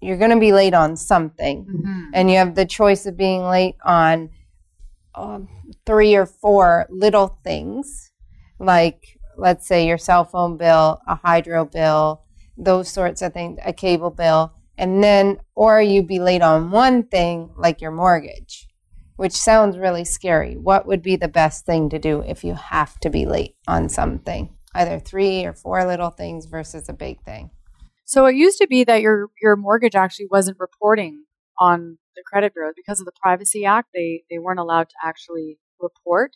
you're 0.00 0.16
going 0.16 0.30
to 0.30 0.40
be 0.40 0.52
late 0.52 0.74
on 0.74 0.96
something 0.96 1.64
mm-hmm. 1.64 2.10
and 2.12 2.30
you 2.30 2.36
have 2.38 2.54
the 2.54 2.66
choice 2.66 3.06
of 3.06 3.16
being 3.16 3.42
late 3.42 3.76
on 3.84 4.30
um, 5.14 5.48
three 5.86 6.14
or 6.14 6.26
four 6.26 6.86
little 6.90 7.38
things 7.44 8.12
like 8.58 9.18
let's 9.36 9.66
say 9.66 9.86
your 9.86 9.98
cell 9.98 10.24
phone 10.24 10.56
bill 10.56 11.00
a 11.06 11.14
hydro 11.14 11.64
bill 11.64 12.22
those 12.56 12.88
sorts 12.88 13.22
of 13.22 13.32
things 13.32 13.58
a 13.64 13.72
cable 13.72 14.10
bill 14.10 14.52
and 14.76 15.02
then 15.02 15.38
or 15.54 15.80
you 15.80 16.02
be 16.02 16.18
late 16.18 16.42
on 16.42 16.70
one 16.70 17.04
thing 17.04 17.50
like 17.56 17.80
your 17.80 17.90
mortgage 17.90 18.68
which 19.16 19.32
sounds 19.32 19.78
really 19.78 20.04
scary. 20.04 20.56
What 20.56 20.86
would 20.86 21.02
be 21.02 21.16
the 21.16 21.28
best 21.28 21.64
thing 21.64 21.88
to 21.90 21.98
do 21.98 22.20
if 22.22 22.42
you 22.42 22.54
have 22.54 22.98
to 23.00 23.10
be 23.10 23.26
late 23.26 23.56
on 23.68 23.88
something? 23.88 24.56
Either 24.74 24.98
three 24.98 25.44
or 25.44 25.52
four 25.52 25.86
little 25.86 26.10
things 26.10 26.46
versus 26.46 26.88
a 26.88 26.92
big 26.92 27.22
thing. 27.22 27.50
So 28.04 28.26
it 28.26 28.34
used 28.34 28.58
to 28.58 28.66
be 28.66 28.84
that 28.84 29.02
your 29.02 29.28
your 29.40 29.56
mortgage 29.56 29.94
actually 29.94 30.26
wasn't 30.30 30.58
reporting 30.58 31.24
on 31.58 31.98
the 32.16 32.22
credit 32.26 32.54
bureau 32.54 32.72
because 32.74 33.00
of 33.00 33.06
the 33.06 33.12
Privacy 33.20 33.64
Act. 33.64 33.90
They 33.94 34.24
they 34.30 34.38
weren't 34.38 34.58
allowed 34.58 34.88
to 34.90 34.96
actually 35.02 35.58
report. 35.80 36.32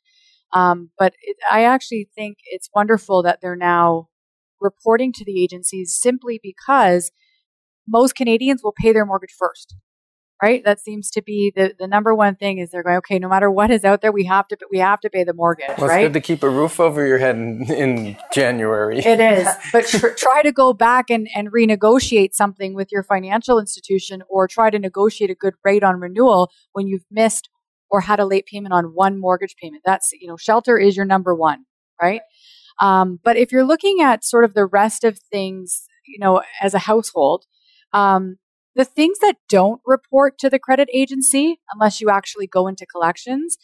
Um, 0.52 0.90
but 0.98 1.14
it, 1.20 1.36
I 1.50 1.64
actually 1.64 2.08
think 2.14 2.38
it's 2.46 2.70
wonderful 2.74 3.22
that 3.24 3.40
they're 3.42 3.56
now 3.56 4.08
reporting 4.60 5.12
to 5.14 5.24
the 5.24 5.42
agencies 5.42 5.98
simply 6.00 6.40
because 6.42 7.10
most 7.88 8.14
Canadians 8.14 8.62
will 8.62 8.74
pay 8.76 8.92
their 8.92 9.06
mortgage 9.06 9.34
first 9.36 9.74
right? 10.42 10.64
That 10.64 10.80
seems 10.80 11.10
to 11.12 11.22
be 11.22 11.52
the, 11.54 11.74
the 11.78 11.86
number 11.86 12.14
one 12.14 12.36
thing 12.36 12.58
is 12.58 12.70
they're 12.70 12.82
going, 12.82 12.98
okay, 12.98 13.18
no 13.18 13.28
matter 13.28 13.50
what 13.50 13.70
is 13.70 13.84
out 13.84 14.00
there, 14.00 14.12
we 14.12 14.24
have 14.24 14.46
to, 14.48 14.58
we 14.70 14.78
have 14.78 15.00
to 15.00 15.10
pay 15.10 15.24
the 15.24 15.32
mortgage, 15.32 15.66
well, 15.78 15.88
right? 15.88 16.04
It's 16.04 16.06
good 16.06 16.12
to 16.14 16.20
keep 16.20 16.42
a 16.42 16.48
roof 16.48 16.78
over 16.78 17.06
your 17.06 17.18
head 17.18 17.36
in, 17.36 17.70
in 17.70 18.16
January. 18.32 19.02
It 19.08 19.20
is, 19.20 19.48
but 19.72 19.86
tr- 19.86 20.08
try 20.08 20.42
to 20.42 20.52
go 20.52 20.72
back 20.72 21.08
and, 21.08 21.28
and 21.34 21.50
renegotiate 21.50 22.34
something 22.34 22.74
with 22.74 22.92
your 22.92 23.02
financial 23.02 23.58
institution 23.58 24.22
or 24.28 24.46
try 24.46 24.70
to 24.70 24.78
negotiate 24.78 25.30
a 25.30 25.34
good 25.34 25.54
rate 25.64 25.82
on 25.82 25.98
renewal 25.98 26.50
when 26.72 26.86
you've 26.86 27.06
missed 27.10 27.48
or 27.90 28.02
had 28.02 28.20
a 28.20 28.26
late 28.26 28.44
payment 28.46 28.74
on 28.74 28.84
one 28.94 29.18
mortgage 29.18 29.56
payment. 29.60 29.82
That's, 29.84 30.10
you 30.12 30.28
know, 30.28 30.36
shelter 30.36 30.78
is 30.78 30.94
your 30.94 31.06
number 31.06 31.34
one, 31.34 31.64
right? 32.00 32.20
Um, 32.80 33.18
but 33.24 33.36
if 33.36 33.50
you're 33.50 33.64
looking 33.64 34.02
at 34.02 34.24
sort 34.24 34.44
of 34.44 34.52
the 34.54 34.66
rest 34.66 35.04
of 35.04 35.18
things, 35.18 35.84
you 36.06 36.18
know, 36.18 36.42
as 36.60 36.74
a 36.74 36.80
household, 36.80 37.46
um, 37.92 38.36
the 38.74 38.84
things 38.84 39.18
that 39.18 39.36
don't 39.48 39.80
report 39.84 40.38
to 40.38 40.48
the 40.48 40.58
credit 40.58 40.88
agency, 40.92 41.60
unless 41.72 42.00
you 42.00 42.10
actually 42.10 42.46
go 42.46 42.68
into 42.68 42.86
collections, 42.86 43.56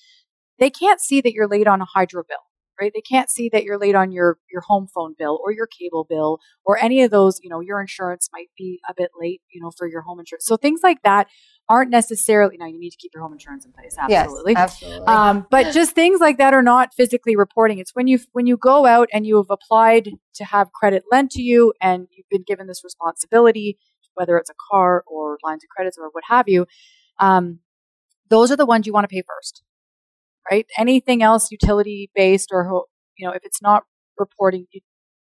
they 0.58 0.70
can't 0.70 1.00
see 1.00 1.20
that 1.20 1.32
you're 1.32 1.48
late 1.48 1.66
on 1.66 1.80
a 1.80 1.84
hydro 1.84 2.24
bill, 2.28 2.38
right? 2.80 2.90
They 2.92 3.00
can't 3.00 3.30
see 3.30 3.48
that 3.50 3.62
you're 3.62 3.78
late 3.78 3.94
on 3.94 4.10
your, 4.10 4.38
your 4.50 4.62
home 4.62 4.88
phone 4.92 5.14
bill 5.16 5.40
or 5.44 5.52
your 5.52 5.66
cable 5.66 6.04
bill 6.08 6.40
or 6.64 6.78
any 6.82 7.02
of 7.02 7.12
those, 7.12 7.38
you 7.42 7.48
know, 7.48 7.60
your 7.60 7.80
insurance 7.80 8.28
might 8.32 8.48
be 8.58 8.80
a 8.88 8.94
bit 8.94 9.10
late, 9.18 9.40
you 9.52 9.60
know, 9.60 9.70
for 9.76 9.86
your 9.86 10.02
home 10.02 10.18
insurance. 10.18 10.46
So 10.46 10.56
things 10.56 10.80
like 10.82 11.02
that 11.02 11.28
aren't 11.68 11.90
necessarily, 11.90 12.56
now 12.56 12.66
you 12.66 12.78
need 12.78 12.90
to 12.90 12.96
keep 12.96 13.12
your 13.14 13.22
home 13.22 13.32
insurance 13.32 13.64
in 13.64 13.72
place. 13.72 13.96
Absolutely. 13.98 14.52
Yes, 14.52 14.60
absolutely. 14.60 15.06
Um, 15.06 15.46
but 15.50 15.72
just 15.72 15.92
things 15.92 16.20
like 16.20 16.38
that 16.38 16.54
are 16.54 16.62
not 16.62 16.92
physically 16.92 17.36
reporting. 17.36 17.78
It's 17.78 17.94
when 17.94 18.06
you, 18.06 18.18
when 18.32 18.46
you 18.46 18.56
go 18.56 18.84
out 18.84 19.08
and 19.12 19.26
you 19.26 19.36
have 19.36 19.50
applied 19.50 20.10
to 20.34 20.44
have 20.44 20.72
credit 20.72 21.04
lent 21.10 21.30
to 21.32 21.42
you 21.42 21.72
and 21.80 22.08
you've 22.10 22.28
been 22.28 22.42
given 22.42 22.66
this 22.66 22.82
responsibility 22.82 23.78
whether 24.14 24.36
it's 24.36 24.50
a 24.50 24.54
car 24.70 25.04
or 25.06 25.38
lines 25.44 25.64
of 25.64 25.68
credits 25.68 25.98
or 25.98 26.08
what 26.12 26.24
have 26.28 26.48
you, 26.48 26.66
um, 27.18 27.60
those 28.28 28.50
are 28.50 28.56
the 28.56 28.66
ones 28.66 28.86
you 28.86 28.92
want 28.92 29.04
to 29.04 29.14
pay 29.14 29.22
first, 29.26 29.62
right? 30.50 30.66
Anything 30.78 31.22
else 31.22 31.50
utility 31.50 32.10
based 32.14 32.50
or, 32.52 32.84
you 33.16 33.26
know, 33.26 33.32
if 33.32 33.44
it's 33.44 33.62
not 33.62 33.84
reporting, 34.18 34.66
you 34.72 34.80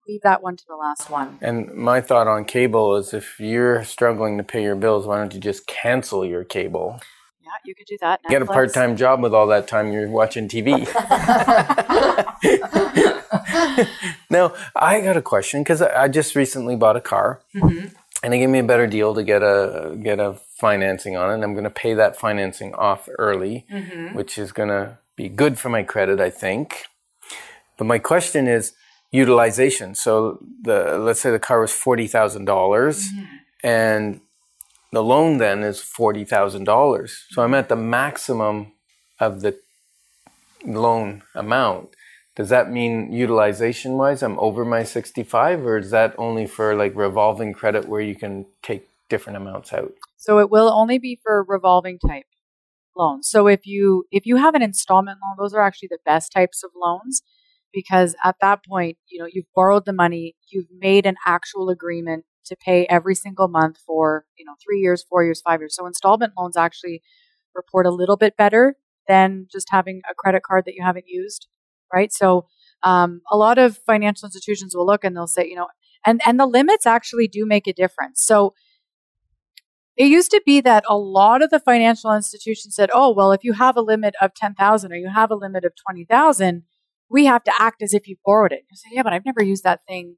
leave 0.08 0.22
that 0.22 0.42
one 0.42 0.56
to 0.56 0.64
the 0.68 0.76
last 0.76 1.10
one. 1.10 1.38
And 1.40 1.72
my 1.74 2.00
thought 2.00 2.28
on 2.28 2.44
cable 2.44 2.96
is 2.96 3.12
if 3.12 3.40
you're 3.40 3.84
struggling 3.84 4.38
to 4.38 4.44
pay 4.44 4.62
your 4.62 4.76
bills, 4.76 5.06
why 5.06 5.18
don't 5.18 5.34
you 5.34 5.40
just 5.40 5.66
cancel 5.66 6.24
your 6.24 6.44
cable? 6.44 7.00
Yeah, 7.40 7.50
you 7.64 7.74
could 7.74 7.86
do 7.86 7.96
that. 8.00 8.22
Netflix. 8.24 8.30
Get 8.30 8.42
a 8.42 8.46
part 8.46 8.74
time 8.74 8.96
job 8.96 9.22
with 9.22 9.34
all 9.34 9.46
that 9.48 9.68
time 9.68 9.92
you're 9.92 10.08
watching 10.08 10.48
TV. 10.48 10.86
now, 14.30 14.52
I 14.74 15.00
got 15.00 15.16
a 15.16 15.22
question 15.22 15.62
because 15.62 15.82
I 15.82 16.08
just 16.08 16.34
recently 16.34 16.76
bought 16.76 16.96
a 16.96 17.00
car. 17.00 17.40
Mm-hmm 17.54 17.88
and 18.26 18.32
they 18.32 18.40
gave 18.40 18.48
me 18.48 18.58
a 18.58 18.64
better 18.64 18.88
deal 18.88 19.14
to 19.14 19.22
get 19.22 19.44
a 19.44 19.96
get 20.02 20.18
a 20.18 20.32
financing 20.32 21.16
on 21.16 21.30
it. 21.30 21.34
And 21.34 21.44
I'm 21.44 21.52
going 21.52 21.62
to 21.62 21.70
pay 21.70 21.94
that 21.94 22.18
financing 22.18 22.74
off 22.74 23.08
early, 23.20 23.64
mm-hmm. 23.72 24.16
which 24.16 24.36
is 24.36 24.50
going 24.50 24.68
to 24.68 24.98
be 25.14 25.28
good 25.28 25.60
for 25.60 25.68
my 25.68 25.84
credit, 25.84 26.18
I 26.18 26.30
think. 26.30 26.86
But 27.78 27.84
my 27.84 28.00
question 28.00 28.48
is 28.48 28.72
utilization. 29.12 29.94
So 29.94 30.40
the 30.60 30.98
let's 30.98 31.20
say 31.20 31.30
the 31.30 31.38
car 31.38 31.60
was 31.60 31.70
forty 31.70 32.08
thousand 32.08 32.46
dollars, 32.46 33.04
mm-hmm. 33.04 33.36
and 33.62 34.20
the 34.90 35.04
loan 35.04 35.38
then 35.38 35.62
is 35.62 35.78
forty 35.80 36.24
thousand 36.24 36.64
dollars. 36.64 37.26
So 37.30 37.44
I'm 37.44 37.54
at 37.54 37.68
the 37.68 37.76
maximum 37.76 38.72
of 39.20 39.40
the 39.42 39.56
loan 40.64 41.22
amount 41.32 41.90
does 42.36 42.50
that 42.50 42.70
mean 42.70 43.12
utilization 43.12 43.94
wise 43.94 44.22
i'm 44.22 44.38
over 44.38 44.64
my 44.64 44.84
65 44.84 45.66
or 45.66 45.78
is 45.78 45.90
that 45.90 46.14
only 46.18 46.46
for 46.46 46.76
like 46.76 46.94
revolving 46.94 47.52
credit 47.52 47.88
where 47.88 48.00
you 48.00 48.14
can 48.14 48.46
take 48.62 48.88
different 49.08 49.36
amounts 49.36 49.72
out? 49.72 49.92
So 50.16 50.38
it 50.38 50.50
will 50.50 50.70
only 50.70 50.98
be 50.98 51.18
for 51.22 51.44
revolving 51.46 51.98
type 51.98 52.26
loans. 52.96 53.28
So 53.28 53.46
if 53.46 53.66
you 53.66 54.04
if 54.10 54.26
you 54.26 54.36
have 54.36 54.54
an 54.54 54.62
installment 54.62 55.18
loan 55.22 55.36
those 55.38 55.54
are 55.54 55.60
actually 55.62 55.88
the 55.90 55.98
best 56.04 56.32
types 56.32 56.62
of 56.62 56.70
loans 56.74 57.22
because 57.72 58.16
at 58.24 58.36
that 58.40 58.64
point 58.64 58.96
you 59.08 59.18
know 59.18 59.28
you've 59.30 59.52
borrowed 59.54 59.84
the 59.84 59.92
money 59.92 60.34
you've 60.48 60.70
made 60.78 61.04
an 61.04 61.16
actual 61.26 61.68
agreement 61.68 62.24
to 62.46 62.56
pay 62.56 62.86
every 62.86 63.14
single 63.14 63.48
month 63.48 63.76
for 63.84 64.24
you 64.38 64.44
know 64.44 64.54
three 64.64 64.80
years 64.80 65.04
four 65.08 65.24
years 65.24 65.42
five 65.42 65.60
years. 65.60 65.76
So 65.76 65.86
installment 65.86 66.32
loans 66.38 66.56
actually 66.56 67.02
report 67.54 67.86
a 67.86 67.90
little 67.90 68.16
bit 68.16 68.36
better 68.36 68.76
than 69.08 69.46
just 69.52 69.68
having 69.70 70.00
a 70.10 70.14
credit 70.14 70.42
card 70.42 70.64
that 70.64 70.74
you 70.74 70.82
haven't 70.82 71.06
used 71.06 71.48
right? 71.92 72.12
So 72.12 72.46
um, 72.82 73.22
a 73.30 73.36
lot 73.36 73.58
of 73.58 73.78
financial 73.78 74.26
institutions 74.26 74.74
will 74.74 74.86
look 74.86 75.04
and 75.04 75.16
they'll 75.16 75.26
say, 75.26 75.46
you 75.48 75.56
know, 75.56 75.68
and 76.04 76.20
and 76.26 76.38
the 76.38 76.46
limits 76.46 76.86
actually 76.86 77.28
do 77.28 77.46
make 77.46 77.66
a 77.66 77.72
difference. 77.72 78.22
So 78.24 78.54
it 79.96 80.06
used 80.08 80.30
to 80.30 80.42
be 80.44 80.60
that 80.60 80.84
a 80.88 80.96
lot 80.96 81.42
of 81.42 81.50
the 81.50 81.58
financial 81.60 82.12
institutions 82.12 82.74
said, 82.74 82.90
"Oh, 82.92 83.12
well, 83.12 83.32
if 83.32 83.44
you 83.44 83.54
have 83.54 83.76
a 83.76 83.80
limit 83.82 84.14
of 84.20 84.34
ten 84.34 84.54
thousand 84.54 84.92
or 84.92 84.96
you 84.96 85.08
have 85.08 85.30
a 85.30 85.34
limit 85.36 85.64
of 85.64 85.72
twenty 85.76 86.04
thousand, 86.04 86.64
we 87.08 87.24
have 87.26 87.44
to 87.44 87.52
act 87.62 87.82
as 87.82 87.94
if 87.94 88.06
you 88.06 88.16
borrowed 88.24 88.52
it." 88.52 88.64
You 88.70 88.76
say, 88.76 88.88
"Yeah, 88.92 89.02
but 89.02 89.12
I've 89.12 89.24
never 89.24 89.42
used 89.42 89.64
that 89.64 89.80
thing 89.88 90.16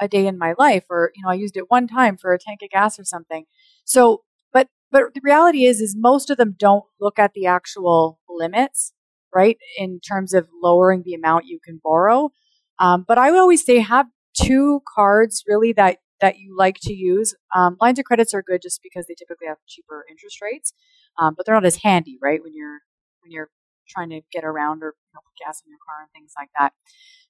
a 0.00 0.08
day 0.08 0.26
in 0.26 0.38
my 0.38 0.54
life 0.58 0.84
or 0.90 1.12
you 1.14 1.22
know 1.22 1.30
i 1.30 1.34
used 1.34 1.56
it 1.56 1.70
one 1.70 1.86
time 1.88 2.16
for 2.16 2.32
a 2.34 2.38
tank 2.38 2.60
of 2.62 2.70
gas 2.70 2.98
or 2.98 3.04
something 3.04 3.46
so 3.84 4.24
but 4.52 4.68
but 4.92 5.14
the 5.14 5.20
reality 5.24 5.64
is 5.64 5.80
is 5.80 5.94
most 5.96 6.30
of 6.30 6.36
them 6.36 6.54
don't 6.58 6.84
look 7.00 7.18
at 7.18 7.32
the 7.34 7.46
actual 7.46 8.18
limits 8.28 8.92
right 9.34 9.58
in 9.78 10.00
terms 10.00 10.34
of 10.34 10.48
lowering 10.62 11.02
the 11.04 11.14
amount 11.14 11.46
you 11.46 11.58
can 11.64 11.80
borrow 11.82 12.30
um, 12.78 13.04
but 13.06 13.18
i 13.18 13.30
would 13.30 13.40
always 13.40 13.64
say 13.64 13.78
have 13.78 14.06
two 14.34 14.82
cards 14.94 15.44
really 15.46 15.72
that 15.72 15.98
that 16.20 16.38
you 16.38 16.56
like 16.56 16.78
to 16.80 16.92
use 16.92 17.34
um, 17.54 17.76
lines 17.80 17.98
of 17.98 18.04
credits 18.04 18.34
are 18.34 18.42
good 18.42 18.60
just 18.62 18.80
because 18.82 19.06
they 19.06 19.14
typically 19.14 19.46
have 19.46 19.58
cheaper 19.66 20.04
interest 20.10 20.40
rates 20.42 20.72
um, 21.18 21.34
but 21.36 21.46
they're 21.46 21.54
not 21.54 21.64
as 21.64 21.76
handy 21.76 22.18
right 22.22 22.42
when 22.42 22.54
you're 22.54 22.78
when 23.22 23.30
you're 23.30 23.50
trying 23.88 24.10
to 24.10 24.20
get 24.32 24.44
around 24.44 24.82
or 24.82 24.88
you 24.88 25.14
know, 25.14 25.20
put 25.24 25.46
gas 25.46 25.62
in 25.64 25.70
your 25.70 25.78
car 25.86 26.02
and 26.02 26.10
things 26.12 26.32
like 26.38 26.50
that 26.58 26.72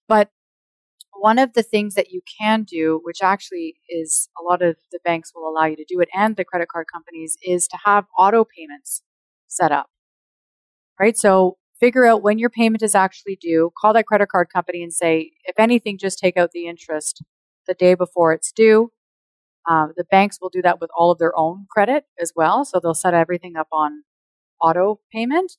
but 0.08 0.30
one 1.12 1.38
of 1.38 1.52
the 1.54 1.62
things 1.62 1.94
that 1.94 2.10
you 2.10 2.20
can 2.40 2.62
do, 2.62 3.00
which 3.02 3.22
actually 3.22 3.76
is 3.88 4.28
a 4.38 4.42
lot 4.42 4.62
of 4.62 4.76
the 4.92 5.00
banks 5.04 5.32
will 5.34 5.48
allow 5.48 5.64
you 5.64 5.76
to 5.76 5.84
do 5.84 6.00
it 6.00 6.08
and 6.14 6.36
the 6.36 6.44
credit 6.44 6.68
card 6.68 6.86
companies, 6.92 7.36
is 7.42 7.66
to 7.68 7.78
have 7.84 8.06
auto 8.16 8.44
payments 8.44 9.02
set 9.46 9.72
up. 9.72 9.88
Right? 10.98 11.16
So 11.16 11.58
figure 11.80 12.06
out 12.06 12.22
when 12.22 12.38
your 12.38 12.50
payment 12.50 12.82
is 12.82 12.94
actually 12.94 13.36
due, 13.40 13.72
call 13.80 13.92
that 13.92 14.06
credit 14.06 14.28
card 14.28 14.48
company 14.52 14.82
and 14.82 14.92
say, 14.92 15.32
if 15.44 15.58
anything, 15.58 15.98
just 15.98 16.18
take 16.18 16.36
out 16.36 16.52
the 16.52 16.66
interest 16.66 17.22
the 17.66 17.74
day 17.74 17.94
before 17.94 18.32
it's 18.32 18.52
due. 18.52 18.90
Um, 19.68 19.92
the 19.96 20.04
banks 20.04 20.38
will 20.40 20.48
do 20.48 20.62
that 20.62 20.80
with 20.80 20.90
all 20.96 21.10
of 21.10 21.18
their 21.18 21.36
own 21.38 21.66
credit 21.70 22.04
as 22.20 22.32
well. 22.34 22.64
So 22.64 22.80
they'll 22.80 22.94
set 22.94 23.14
everything 23.14 23.56
up 23.56 23.68
on 23.70 24.04
auto 24.60 25.00
payment 25.12 25.52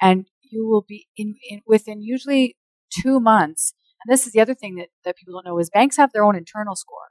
and 0.00 0.26
you 0.42 0.66
will 0.66 0.84
be 0.86 1.08
in, 1.16 1.34
in 1.50 1.60
within 1.66 2.00
usually 2.00 2.56
two 2.90 3.20
months 3.20 3.74
and 4.04 4.12
this 4.12 4.26
is 4.26 4.32
the 4.32 4.40
other 4.40 4.54
thing 4.54 4.76
that, 4.76 4.88
that 5.04 5.16
people 5.16 5.34
don't 5.34 5.44
know 5.44 5.58
is 5.58 5.70
banks 5.70 5.96
have 5.96 6.12
their 6.12 6.24
own 6.24 6.36
internal 6.36 6.76
score, 6.76 7.10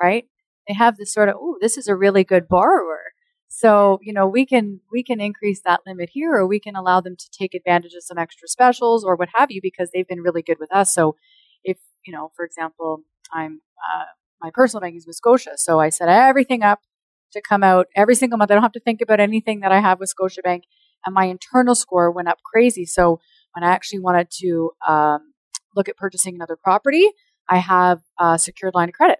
right? 0.00 0.26
They 0.68 0.74
have 0.74 0.96
this 0.96 1.12
sort 1.12 1.28
of, 1.28 1.36
oh, 1.38 1.56
this 1.60 1.76
is 1.76 1.88
a 1.88 1.96
really 1.96 2.24
good 2.24 2.48
borrower. 2.48 3.11
So, 3.54 3.98
you 4.00 4.14
know, 4.14 4.26
we 4.26 4.46
can, 4.46 4.80
we 4.90 5.02
can 5.02 5.20
increase 5.20 5.60
that 5.66 5.80
limit 5.86 6.08
here 6.10 6.32
or 6.32 6.46
we 6.46 6.58
can 6.58 6.74
allow 6.74 7.02
them 7.02 7.16
to 7.16 7.30
take 7.30 7.52
advantage 7.52 7.92
of 7.92 8.02
some 8.02 8.16
extra 8.16 8.48
specials 8.48 9.04
or 9.04 9.14
what 9.14 9.28
have 9.34 9.50
you 9.50 9.60
because 9.62 9.90
they've 9.92 10.08
been 10.08 10.22
really 10.22 10.40
good 10.40 10.56
with 10.58 10.74
us. 10.74 10.94
So 10.94 11.16
if, 11.62 11.76
you 12.06 12.14
know, 12.14 12.32
for 12.34 12.46
example, 12.46 13.02
I'm, 13.30 13.60
uh, 13.94 14.04
my 14.40 14.50
personal 14.54 14.80
bank 14.80 14.96
is 14.96 15.06
with 15.06 15.16
Scotia. 15.16 15.52
So 15.56 15.80
I 15.80 15.90
set 15.90 16.08
everything 16.08 16.62
up 16.62 16.80
to 17.34 17.42
come 17.46 17.62
out 17.62 17.88
every 17.94 18.14
single 18.14 18.38
month. 18.38 18.50
I 18.50 18.54
don't 18.54 18.62
have 18.62 18.72
to 18.72 18.80
think 18.80 19.02
about 19.02 19.20
anything 19.20 19.60
that 19.60 19.70
I 19.70 19.80
have 19.80 20.00
with 20.00 20.10
Scotiabank. 20.18 20.62
And 21.04 21.14
my 21.14 21.26
internal 21.26 21.74
score 21.74 22.10
went 22.10 22.28
up 22.28 22.38
crazy. 22.42 22.86
So 22.86 23.20
when 23.52 23.64
I 23.64 23.70
actually 23.70 24.00
wanted 24.00 24.30
to 24.40 24.70
um, 24.88 25.34
look 25.76 25.90
at 25.90 25.98
purchasing 25.98 26.34
another 26.34 26.56
property, 26.56 27.06
I 27.50 27.58
have 27.58 28.00
a 28.18 28.38
secured 28.38 28.74
line 28.74 28.88
of 28.88 28.94
credit. 28.94 29.18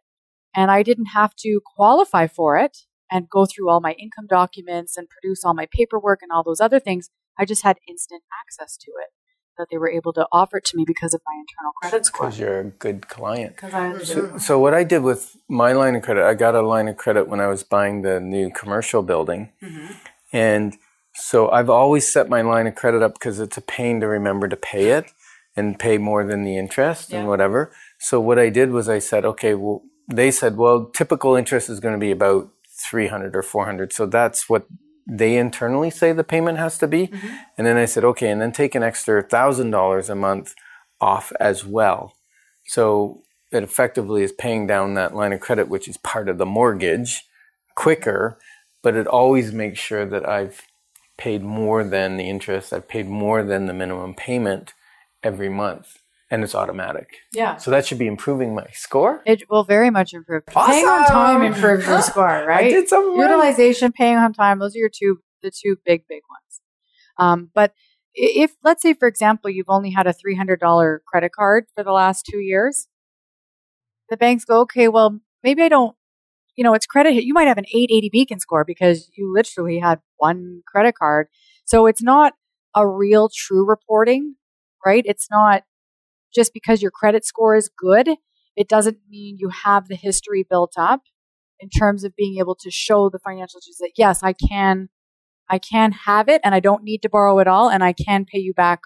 And 0.56 0.70
I 0.70 0.82
didn't 0.82 1.06
have 1.06 1.34
to 1.40 1.60
qualify 1.76 2.28
for 2.28 2.56
it 2.56 2.78
and 3.12 3.28
go 3.28 3.44
through 3.46 3.68
all 3.68 3.80
my 3.80 3.92
income 3.92 4.26
documents 4.26 4.96
and 4.96 5.06
produce 5.08 5.44
all 5.44 5.54
my 5.54 5.68
paperwork 5.70 6.20
and 6.22 6.32
all 6.32 6.42
those 6.42 6.60
other 6.60 6.80
things. 6.80 7.10
I 7.38 7.44
just 7.44 7.62
had 7.62 7.76
instant 7.86 8.22
access 8.40 8.76
to 8.78 8.90
it 9.02 9.10
that 9.58 9.66
they 9.70 9.76
were 9.76 9.90
able 9.90 10.14
to 10.14 10.26
offer 10.32 10.56
it 10.56 10.64
to 10.64 10.76
me 10.76 10.84
because 10.86 11.12
of 11.12 11.20
my 11.26 11.38
internal 11.38 11.72
credit 11.82 12.06
score. 12.06 12.26
Because 12.26 12.38
you're 12.38 12.60
a 12.60 12.64
good 12.64 13.08
client. 13.08 13.56
Because 13.56 13.74
I 13.74 14.02
so, 14.02 14.38
so, 14.38 14.58
what 14.58 14.72
I 14.72 14.82
did 14.82 15.00
with 15.02 15.36
my 15.46 15.72
line 15.72 15.94
of 15.94 16.02
credit, 16.02 16.24
I 16.24 16.32
got 16.32 16.54
a 16.54 16.62
line 16.62 16.88
of 16.88 16.96
credit 16.96 17.28
when 17.28 17.38
I 17.38 17.48
was 17.48 17.62
buying 17.62 18.00
the 18.00 18.18
new 18.18 18.50
commercial 18.50 19.02
building. 19.02 19.52
Mm-hmm. 19.62 19.92
And 20.32 20.76
so 21.14 21.50
I've 21.50 21.68
always 21.68 22.10
set 22.10 22.30
my 22.30 22.40
line 22.40 22.66
of 22.66 22.74
credit 22.74 23.02
up 23.02 23.14
because 23.14 23.38
it's 23.38 23.58
a 23.58 23.62
pain 23.62 24.00
to 24.00 24.08
remember 24.08 24.48
to 24.48 24.56
pay 24.56 24.90
it 24.90 25.12
and 25.54 25.78
pay 25.78 25.98
more 25.98 26.24
than 26.24 26.44
the 26.44 26.56
interest 26.56 27.10
yeah. 27.10 27.18
and 27.18 27.28
whatever. 27.28 27.72
So 27.98 28.20
what 28.20 28.38
I 28.38 28.48
did 28.48 28.70
was 28.70 28.88
I 28.88 28.98
said, 28.98 29.26
okay, 29.26 29.54
well, 29.54 29.82
they 30.08 30.30
said, 30.30 30.56
well, 30.56 30.86
typical 30.86 31.36
interest 31.36 31.68
is 31.68 31.80
going 31.80 31.94
to 31.94 32.00
be 32.00 32.10
about 32.10 32.48
300 32.82 33.34
or 33.36 33.42
400. 33.42 33.92
So 33.92 34.06
that's 34.06 34.48
what 34.48 34.66
they 35.06 35.36
internally 35.36 35.90
say 35.90 36.12
the 36.12 36.24
payment 36.24 36.58
has 36.58 36.78
to 36.78 36.86
be. 36.86 37.08
Mm-hmm. 37.08 37.34
And 37.58 37.66
then 37.66 37.76
I 37.76 37.84
said, 37.84 38.04
okay, 38.04 38.30
and 38.30 38.40
then 38.40 38.52
take 38.52 38.74
an 38.74 38.82
extra 38.82 39.22
$1,000 39.22 40.08
a 40.08 40.14
month 40.14 40.54
off 41.00 41.32
as 41.40 41.64
well. 41.64 42.14
So 42.66 43.22
it 43.50 43.62
effectively 43.62 44.22
is 44.22 44.32
paying 44.32 44.66
down 44.66 44.94
that 44.94 45.14
line 45.14 45.32
of 45.32 45.40
credit, 45.40 45.68
which 45.68 45.88
is 45.88 45.96
part 45.98 46.28
of 46.28 46.38
the 46.38 46.46
mortgage 46.46 47.22
quicker, 47.74 48.38
but 48.82 48.96
it 48.96 49.06
always 49.06 49.52
makes 49.52 49.78
sure 49.78 50.06
that 50.06 50.28
I've 50.28 50.62
paid 51.18 51.42
more 51.42 51.84
than 51.84 52.16
the 52.16 52.28
interest. 52.28 52.72
I've 52.72 52.88
paid 52.88 53.08
more 53.08 53.42
than 53.42 53.66
the 53.66 53.74
minimum 53.74 54.14
payment 54.14 54.72
every 55.22 55.48
month 55.48 56.01
and 56.32 56.42
it's 56.42 56.54
automatic. 56.54 57.18
Yeah. 57.34 57.56
So 57.58 57.70
that 57.70 57.84
should 57.84 57.98
be 57.98 58.06
improving 58.06 58.54
my 58.54 58.66
score. 58.72 59.22
It 59.26 59.50
will 59.50 59.64
very 59.64 59.90
much 59.90 60.14
improve. 60.14 60.44
Awesome. 60.56 60.72
Paying 60.72 60.86
on 60.86 61.06
time 61.06 61.42
improves 61.42 61.86
your 61.86 62.00
score, 62.10 62.24
right? 62.24 62.64
I 62.66 62.70
did 62.70 62.90
Utilization, 62.90 63.88
right. 63.88 63.94
paying 63.94 64.16
on 64.16 64.32
time, 64.32 64.58
those 64.58 64.74
are 64.74 64.78
your 64.78 64.88
two 64.88 65.18
the 65.42 65.50
two 65.50 65.76
big 65.84 66.04
big 66.08 66.22
ones. 66.30 66.60
Um, 67.18 67.50
but 67.54 67.74
if 68.14 68.54
let's 68.64 68.80
say 68.80 68.94
for 68.94 69.06
example 69.08 69.50
you've 69.50 69.68
only 69.68 69.90
had 69.90 70.06
a 70.06 70.14
$300 70.14 70.98
credit 71.06 71.32
card 71.32 71.66
for 71.76 71.84
the 71.84 71.92
last 71.92 72.24
2 72.30 72.38
years, 72.38 72.88
the 74.08 74.16
banks 74.16 74.46
go, 74.46 74.60
"Okay, 74.60 74.88
well, 74.88 75.20
maybe 75.42 75.62
I 75.62 75.68
don't 75.68 75.94
you 76.56 76.64
know, 76.64 76.72
it's 76.74 76.86
credit. 76.86 77.12
You 77.24 77.34
might 77.34 77.48
have 77.48 77.58
an 77.58 77.66
880 77.66 78.08
beacon 78.10 78.40
score 78.40 78.64
because 78.64 79.10
you 79.16 79.32
literally 79.34 79.78
had 79.78 80.00
one 80.16 80.62
credit 80.66 80.94
card. 80.94 81.28
So 81.64 81.86
it's 81.86 82.02
not 82.02 82.34
a 82.74 82.86
real 82.88 83.30
true 83.34 83.66
reporting 83.66 84.36
right? 84.84 85.04
It's 85.06 85.28
not 85.30 85.62
just 86.34 86.52
because 86.52 86.82
your 86.82 86.90
credit 86.90 87.24
score 87.24 87.54
is 87.54 87.70
good, 87.76 88.08
it 88.56 88.68
doesn't 88.68 88.98
mean 89.08 89.36
you 89.38 89.50
have 89.64 89.88
the 89.88 89.96
history 89.96 90.46
built 90.48 90.74
up 90.76 91.02
in 91.60 91.68
terms 91.68 92.04
of 92.04 92.16
being 92.16 92.38
able 92.38 92.54
to 92.56 92.70
show 92.70 93.08
the 93.08 93.18
financial 93.18 93.60
that 93.80 93.92
yes, 93.96 94.22
I 94.22 94.32
can 94.32 94.88
I 95.48 95.58
can 95.58 95.92
have 95.92 96.28
it 96.28 96.40
and 96.44 96.54
I 96.54 96.60
don't 96.60 96.82
need 96.84 97.02
to 97.02 97.08
borrow 97.08 97.38
it 97.38 97.46
all 97.48 97.68
and 97.70 97.84
I 97.84 97.92
can 97.92 98.24
pay 98.24 98.38
you 98.38 98.54
back 98.54 98.80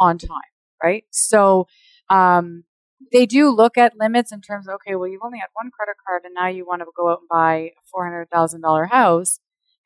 on 0.00 0.18
time, 0.18 0.52
right? 0.82 1.04
So 1.10 1.66
um, 2.08 2.64
they 3.12 3.26
do 3.26 3.50
look 3.50 3.76
at 3.78 3.96
limits 3.98 4.32
in 4.32 4.40
terms 4.40 4.66
of 4.68 4.74
okay, 4.74 4.94
well 4.96 5.08
you've 5.08 5.22
only 5.24 5.38
had 5.38 5.48
one 5.54 5.70
credit 5.70 5.96
card 6.06 6.22
and 6.24 6.34
now 6.34 6.48
you 6.48 6.66
want 6.66 6.80
to 6.82 6.86
go 6.96 7.10
out 7.10 7.20
and 7.20 7.28
buy 7.28 7.54
a 7.54 7.82
four 7.90 8.04
hundred 8.04 8.28
thousand 8.30 8.62
dollar 8.62 8.86
house 8.86 9.40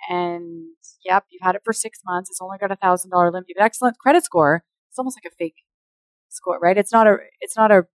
and 0.08 0.66
yep, 1.04 1.24
you've 1.30 1.42
had 1.42 1.54
it 1.54 1.62
for 1.64 1.72
six 1.72 2.00
months, 2.04 2.30
it's 2.30 2.40
only 2.42 2.58
got 2.58 2.70
a 2.70 2.76
thousand 2.76 3.10
dollar 3.10 3.30
limit, 3.30 3.46
you 3.48 3.54
have 3.58 3.64
an 3.64 3.66
excellent 3.66 3.98
credit 3.98 4.24
score 4.24 4.64
it's 4.90 4.98
almost 4.98 5.18
like 5.18 5.32
a 5.32 5.34
fake 5.36 5.56
score, 6.34 6.58
right? 6.60 6.76
It's 6.76 6.92
not 6.92 7.06
a, 7.06 7.16
it's 7.40 7.56
not 7.56 7.70
a, 7.70 7.86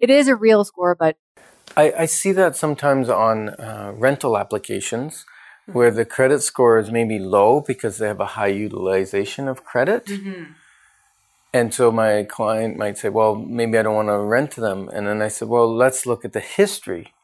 it 0.00 0.10
is 0.10 0.28
a 0.28 0.36
real 0.36 0.64
score, 0.64 0.94
but. 0.94 1.16
I, 1.76 1.92
I 2.00 2.06
see 2.06 2.32
that 2.32 2.56
sometimes 2.56 3.08
on 3.08 3.50
uh, 3.50 3.92
rental 3.96 4.36
applications 4.36 5.24
mm-hmm. 5.62 5.72
where 5.72 5.90
the 5.90 6.04
credit 6.04 6.42
score 6.42 6.78
is 6.78 6.90
maybe 6.90 7.18
low 7.18 7.60
because 7.60 7.98
they 7.98 8.06
have 8.06 8.20
a 8.20 8.26
high 8.26 8.48
utilization 8.48 9.48
of 9.48 9.64
credit. 9.64 10.06
Mm-hmm. 10.06 10.52
And 11.52 11.72
so 11.72 11.92
my 11.92 12.24
client 12.24 12.76
might 12.76 12.98
say, 12.98 13.08
well, 13.08 13.36
maybe 13.36 13.78
I 13.78 13.82
don't 13.82 13.94
want 13.94 14.08
to 14.08 14.18
rent 14.18 14.50
to 14.52 14.60
them. 14.60 14.88
And 14.92 15.06
then 15.06 15.22
I 15.22 15.28
said, 15.28 15.48
well, 15.48 15.72
let's 15.72 16.04
look 16.04 16.24
at 16.24 16.32
the 16.32 16.40
history. 16.40 17.14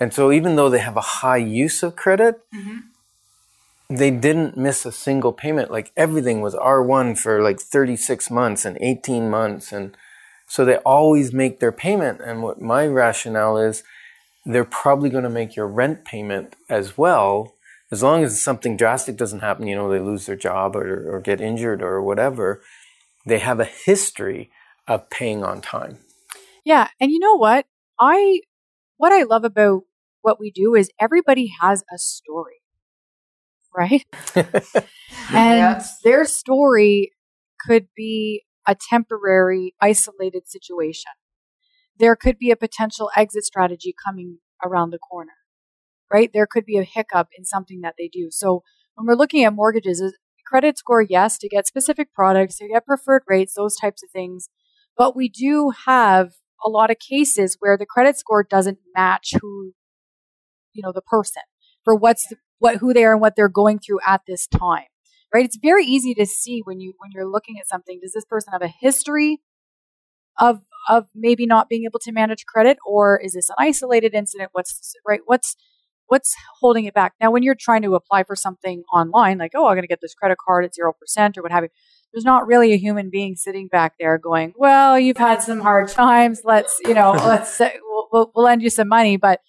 And 0.00 0.12
so 0.12 0.32
even 0.32 0.56
though 0.56 0.70
they 0.70 0.78
have 0.78 0.96
a 0.96 1.02
high 1.20 1.36
use 1.36 1.82
of 1.82 1.94
credit, 1.94 2.40
mm-hmm 2.54 2.78
they 3.88 4.10
didn't 4.10 4.56
miss 4.56 4.86
a 4.86 4.92
single 4.92 5.32
payment. 5.32 5.70
Like 5.70 5.92
everything 5.96 6.40
was 6.40 6.54
R1 6.54 7.18
for 7.18 7.42
like 7.42 7.60
36 7.60 8.30
months 8.30 8.64
and 8.64 8.78
18 8.80 9.30
months. 9.30 9.72
And 9.72 9.96
so 10.46 10.64
they 10.64 10.76
always 10.78 11.32
make 11.32 11.60
their 11.60 11.72
payment. 11.72 12.20
And 12.20 12.42
what 12.42 12.60
my 12.60 12.86
rationale 12.86 13.56
is, 13.58 13.82
they're 14.44 14.64
probably 14.64 15.10
going 15.10 15.24
to 15.24 15.30
make 15.30 15.56
your 15.56 15.66
rent 15.66 16.04
payment 16.04 16.54
as 16.68 16.98
well. 16.98 17.54
As 17.90 18.02
long 18.02 18.24
as 18.24 18.42
something 18.42 18.76
drastic 18.76 19.16
doesn't 19.16 19.40
happen, 19.40 19.66
you 19.66 19.76
know, 19.76 19.90
they 19.90 20.00
lose 20.00 20.26
their 20.26 20.36
job 20.36 20.76
or, 20.76 21.14
or 21.16 21.20
get 21.20 21.40
injured 21.40 21.82
or 21.82 22.02
whatever, 22.02 22.62
they 23.26 23.38
have 23.38 23.60
a 23.60 23.64
history 23.64 24.50
of 24.86 25.08
paying 25.10 25.42
on 25.42 25.60
time. 25.60 25.98
Yeah. 26.64 26.88
And 27.00 27.10
you 27.10 27.18
know 27.18 27.36
what? 27.36 27.66
I, 27.98 28.40
what 28.96 29.12
I 29.12 29.22
love 29.22 29.44
about 29.44 29.82
what 30.22 30.40
we 30.40 30.50
do 30.50 30.74
is 30.74 30.90
everybody 31.00 31.52
has 31.60 31.84
a 31.94 31.98
story 31.98 32.60
right? 33.74 34.04
and 34.34 34.46
yes. 35.30 36.00
their 36.02 36.24
story 36.24 37.12
could 37.60 37.88
be 37.96 38.44
a 38.66 38.74
temporary, 38.74 39.74
isolated 39.80 40.48
situation. 40.48 41.12
There 41.98 42.16
could 42.16 42.38
be 42.38 42.50
a 42.50 42.56
potential 42.56 43.10
exit 43.16 43.44
strategy 43.44 43.94
coming 44.04 44.38
around 44.64 44.90
the 44.90 44.98
corner, 44.98 45.34
right? 46.12 46.30
There 46.32 46.46
could 46.46 46.64
be 46.64 46.78
a 46.78 46.84
hiccup 46.84 47.28
in 47.36 47.44
something 47.44 47.82
that 47.82 47.94
they 47.98 48.08
do. 48.12 48.28
So 48.30 48.62
when 48.94 49.06
we're 49.06 49.14
looking 49.14 49.44
at 49.44 49.54
mortgages, 49.54 50.02
credit 50.46 50.78
score, 50.78 51.02
yes, 51.02 51.38
to 51.38 51.48
get 51.48 51.66
specific 51.66 52.12
products, 52.12 52.58
to 52.58 52.68
get 52.68 52.86
preferred 52.86 53.22
rates, 53.28 53.54
those 53.54 53.76
types 53.76 54.02
of 54.02 54.10
things. 54.10 54.48
But 54.96 55.16
we 55.16 55.28
do 55.28 55.72
have 55.86 56.32
a 56.64 56.68
lot 56.68 56.90
of 56.90 56.98
cases 56.98 57.56
where 57.60 57.76
the 57.76 57.86
credit 57.86 58.16
score 58.16 58.42
doesn't 58.42 58.78
match 58.94 59.34
who, 59.40 59.72
you 60.72 60.82
know, 60.82 60.92
the 60.92 61.02
person 61.02 61.42
for 61.84 61.94
what's 61.94 62.32
what 62.58 62.76
who 62.76 62.94
they 62.94 63.04
are 63.04 63.12
and 63.12 63.20
what 63.20 63.36
they're 63.36 63.48
going 63.48 63.78
through 63.78 64.00
at 64.06 64.22
this 64.26 64.46
time. 64.46 64.84
Right? 65.34 65.44
It's 65.44 65.58
very 65.60 65.84
easy 65.84 66.14
to 66.14 66.26
see 66.26 66.60
when 66.64 66.78
you 66.78 66.94
when 66.98 67.10
you're 67.12 67.28
looking 67.28 67.58
at 67.58 67.68
something. 67.68 67.98
Does 68.00 68.12
this 68.12 68.24
person 68.24 68.52
have 68.52 68.62
a 68.62 68.68
history 68.68 69.40
of 70.40 70.60
of 70.88 71.06
maybe 71.14 71.44
not 71.44 71.68
being 71.68 71.84
able 71.84 71.98
to 72.00 72.12
manage 72.12 72.46
credit, 72.46 72.78
or 72.86 73.20
is 73.20 73.32
this 73.32 73.48
an 73.48 73.56
isolated 73.58 74.14
incident? 74.14 74.50
What's 74.52 74.94
right? 75.06 75.20
What's 75.26 75.56
what's 76.06 76.34
holding 76.60 76.84
it 76.84 76.94
back? 76.94 77.14
Now, 77.20 77.30
when 77.30 77.42
you're 77.42 77.56
trying 77.58 77.82
to 77.82 77.94
apply 77.94 78.24
for 78.24 78.36
something 78.36 78.84
online, 78.92 79.38
like, 79.38 79.52
oh, 79.54 79.66
I'm 79.66 79.74
going 79.74 79.82
to 79.82 79.88
get 79.88 80.00
this 80.00 80.14
credit 80.14 80.38
card 80.44 80.64
at 80.64 80.72
0% 80.72 81.38
or 81.38 81.42
what 81.42 81.52
have 81.52 81.64
you, 81.64 81.70
there's 82.12 82.24
not 82.24 82.46
really 82.46 82.72
a 82.72 82.76
human 82.76 83.10
being 83.10 83.36
sitting 83.36 83.68
back 83.68 83.94
there 83.98 84.18
going, 84.18 84.52
well, 84.56 84.98
you've 84.98 85.16
had 85.16 85.42
some 85.42 85.60
hard 85.60 85.88
times. 85.88 86.42
Let's, 86.44 86.78
you 86.84 86.94
know, 86.94 87.12
let's, 87.26 87.60
uh, 87.60 87.70
we'll, 87.82 88.08
we'll, 88.12 88.32
we'll 88.34 88.44
lend 88.44 88.62
you 88.62 88.70
some 88.70 88.88
money. 88.88 89.16
But, 89.16 89.40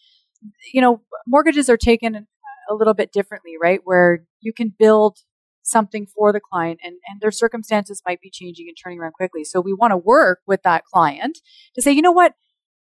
you 0.74 0.82
know, 0.82 1.02
mortgages 1.28 1.70
are 1.70 1.78
taken 1.78 2.28
a 2.70 2.74
little 2.74 2.94
bit 2.94 3.12
differently, 3.12 3.56
right? 3.62 3.82
Where 3.84 4.26
you 4.42 4.54
can 4.54 4.74
build 4.78 5.18
something 5.66 6.06
for 6.06 6.32
the 6.32 6.40
client 6.40 6.80
and, 6.84 6.96
and 7.08 7.22
their 7.22 7.32
circumstances 7.32 8.02
might 8.06 8.22
be 8.22 8.30
changing 8.30 8.68
and 8.68 8.78
turning 8.82 9.00
around 9.00 9.14
quickly. 9.14 9.44
So 9.44 9.60
we 9.60 9.74
want 9.74 9.92
to 9.92 9.98
work 9.98 10.40
with 10.48 10.64
that 10.64 10.86
client 10.86 11.40
to 11.76 11.82
say, 11.82 11.92
you 11.92 12.02
know 12.02 12.12
what? 12.12 12.34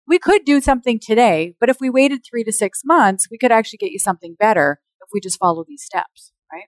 we 0.08 0.20
could 0.20 0.44
do 0.44 0.62
something 0.62 1.00
today, 1.00 1.56
but 1.60 1.70
if 1.70 1.78
we 1.80 1.89
waited 1.89 2.22
three 2.24 2.44
to 2.44 2.52
six 2.52 2.82
months, 2.84 3.28
we 3.32 3.38
could 3.38 3.52
actually 3.52 3.78
get 3.78 3.91
you 3.91 4.00
something 4.00 4.36
better 4.38 4.82
if 5.02 5.10
we 5.13 5.20
just 5.20 5.39
follow 5.39 5.63
these 5.65 5.84
steps, 5.84 6.34
right? 6.52 6.65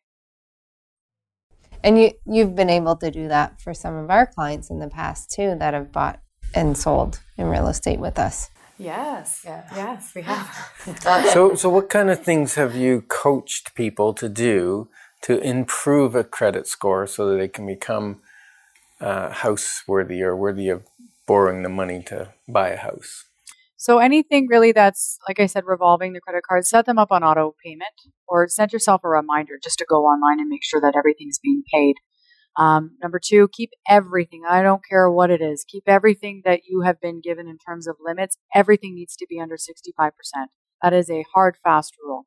And 1.84 2.00
you 2.00 2.12
you've 2.26 2.56
been 2.56 2.70
able 2.70 2.96
to 2.98 3.12
do 3.12 3.28
that 3.28 3.60
for 3.62 3.74
some 3.74 3.96
of 3.96 4.10
our 4.10 4.26
clients 4.26 4.70
in 4.70 4.80
the 4.80 4.88
past 4.88 5.32
too 5.32 5.56
that 5.60 5.74
have 5.74 5.92
bought 5.92 6.22
and 6.56 6.78
sold 6.78 7.20
in 7.38 7.48
real 7.48 7.68
estate 7.68 8.00
with 8.00 8.18
us. 8.18 8.50
Yes, 8.80 9.42
yeah. 9.46 9.64
yes, 9.76 10.14
we 10.16 10.22
have. 10.24 10.70
Uh, 11.06 11.24
so, 11.30 11.56
so 11.56 11.70
what 11.70 11.90
kind 11.90 12.10
of 12.10 12.22
things 12.22 12.56
have 12.56 12.76
you 12.76 13.02
coached 13.04 13.74
people 13.74 14.14
to 14.14 14.28
do 14.28 14.90
to 15.24 15.40
improve 15.40 16.16
a 16.16 16.24
credit 16.24 16.68
score 16.68 17.08
so 17.08 17.30
that 17.30 17.38
they 17.38 17.48
can 17.48 17.66
become 17.66 18.22
uh, 19.02 19.30
house 19.30 19.84
worthy 19.88 20.22
or 20.22 20.36
worthy 20.36 20.70
of 20.70 20.84
borrowing 21.26 21.64
the 21.64 21.70
money 21.70 22.04
to 22.04 22.34
buy 22.48 22.70
a 22.70 22.78
house. 22.78 23.26
So 23.78 24.00
anything 24.00 24.48
really 24.50 24.72
that's, 24.72 25.18
like 25.28 25.40
I 25.40 25.46
said, 25.46 25.64
revolving 25.66 26.14
the 26.14 26.22
credit 26.22 26.44
card, 26.48 26.66
set 26.66 26.86
them 26.86 26.98
up 26.98 27.12
on 27.12 27.24
auto 27.24 27.54
payment 27.64 27.92
or 28.28 28.48
send 28.48 28.72
yourself 28.72 29.02
a 29.04 29.10
reminder 29.10 29.56
just 29.62 29.78
to 29.80 29.86
go 29.88 30.04
online 30.04 30.40
and 30.40 30.48
make 30.48 30.64
sure 30.64 30.80
that 30.80 30.96
everything's 30.98 31.40
being 31.44 31.64
paid. 31.74 31.96
Um, 32.58 32.98
number 33.02 33.20
two, 33.24 33.50
keep 33.52 33.72
everything. 33.90 34.44
I 34.48 34.62
don't 34.62 34.86
care 34.88 35.10
what 35.12 35.32
it 35.32 35.42
is. 35.42 35.66
Keep 35.68 35.84
everything 35.88 36.44
that 36.46 36.62
you 36.66 36.82
have 36.82 37.02
been 37.02 37.20
given 37.20 37.48
in 37.48 37.58
terms 37.58 37.88
of 37.88 37.96
limits. 38.00 38.38
Everything 38.56 38.96
needs 38.96 39.16
to 39.18 39.26
be 39.30 39.40
under 39.40 39.56
65%. 39.56 40.12
That 40.82 40.94
is 40.94 41.10
a 41.10 41.26
hard, 41.34 41.58
fast 41.64 41.96
rule. 42.02 42.26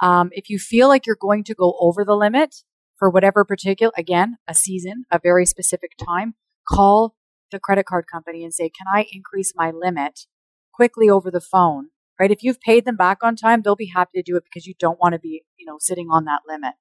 Um, 0.00 0.30
if 0.32 0.48
you 0.48 0.58
feel 0.58 0.88
like 0.88 1.06
you're 1.06 1.16
going 1.20 1.44
to 1.44 1.54
go 1.54 1.76
over 1.80 2.04
the 2.04 2.16
limit 2.16 2.56
for 2.98 3.10
whatever 3.10 3.44
particular, 3.44 3.92
again, 3.96 4.36
a 4.48 4.54
season, 4.54 5.04
a 5.10 5.18
very 5.18 5.46
specific 5.46 5.92
time, 5.96 6.34
call 6.68 7.14
the 7.50 7.60
credit 7.60 7.86
card 7.86 8.06
company 8.10 8.44
and 8.44 8.54
say, 8.54 8.70
can 8.70 8.86
I 8.92 9.06
increase 9.12 9.52
my 9.56 9.70
limit 9.70 10.26
quickly 10.72 11.10
over 11.10 11.30
the 11.30 11.40
phone? 11.40 11.88
Right? 12.18 12.30
If 12.30 12.42
you've 12.42 12.60
paid 12.60 12.84
them 12.84 12.96
back 12.96 13.18
on 13.22 13.34
time, 13.34 13.62
they'll 13.62 13.76
be 13.76 13.92
happy 13.94 14.10
to 14.16 14.22
do 14.22 14.36
it 14.36 14.44
because 14.44 14.66
you 14.66 14.74
don't 14.78 15.00
want 15.00 15.14
to 15.14 15.18
be, 15.18 15.42
you 15.58 15.64
know, 15.64 15.76
sitting 15.80 16.08
on 16.10 16.26
that 16.26 16.42
limit. 16.46 16.74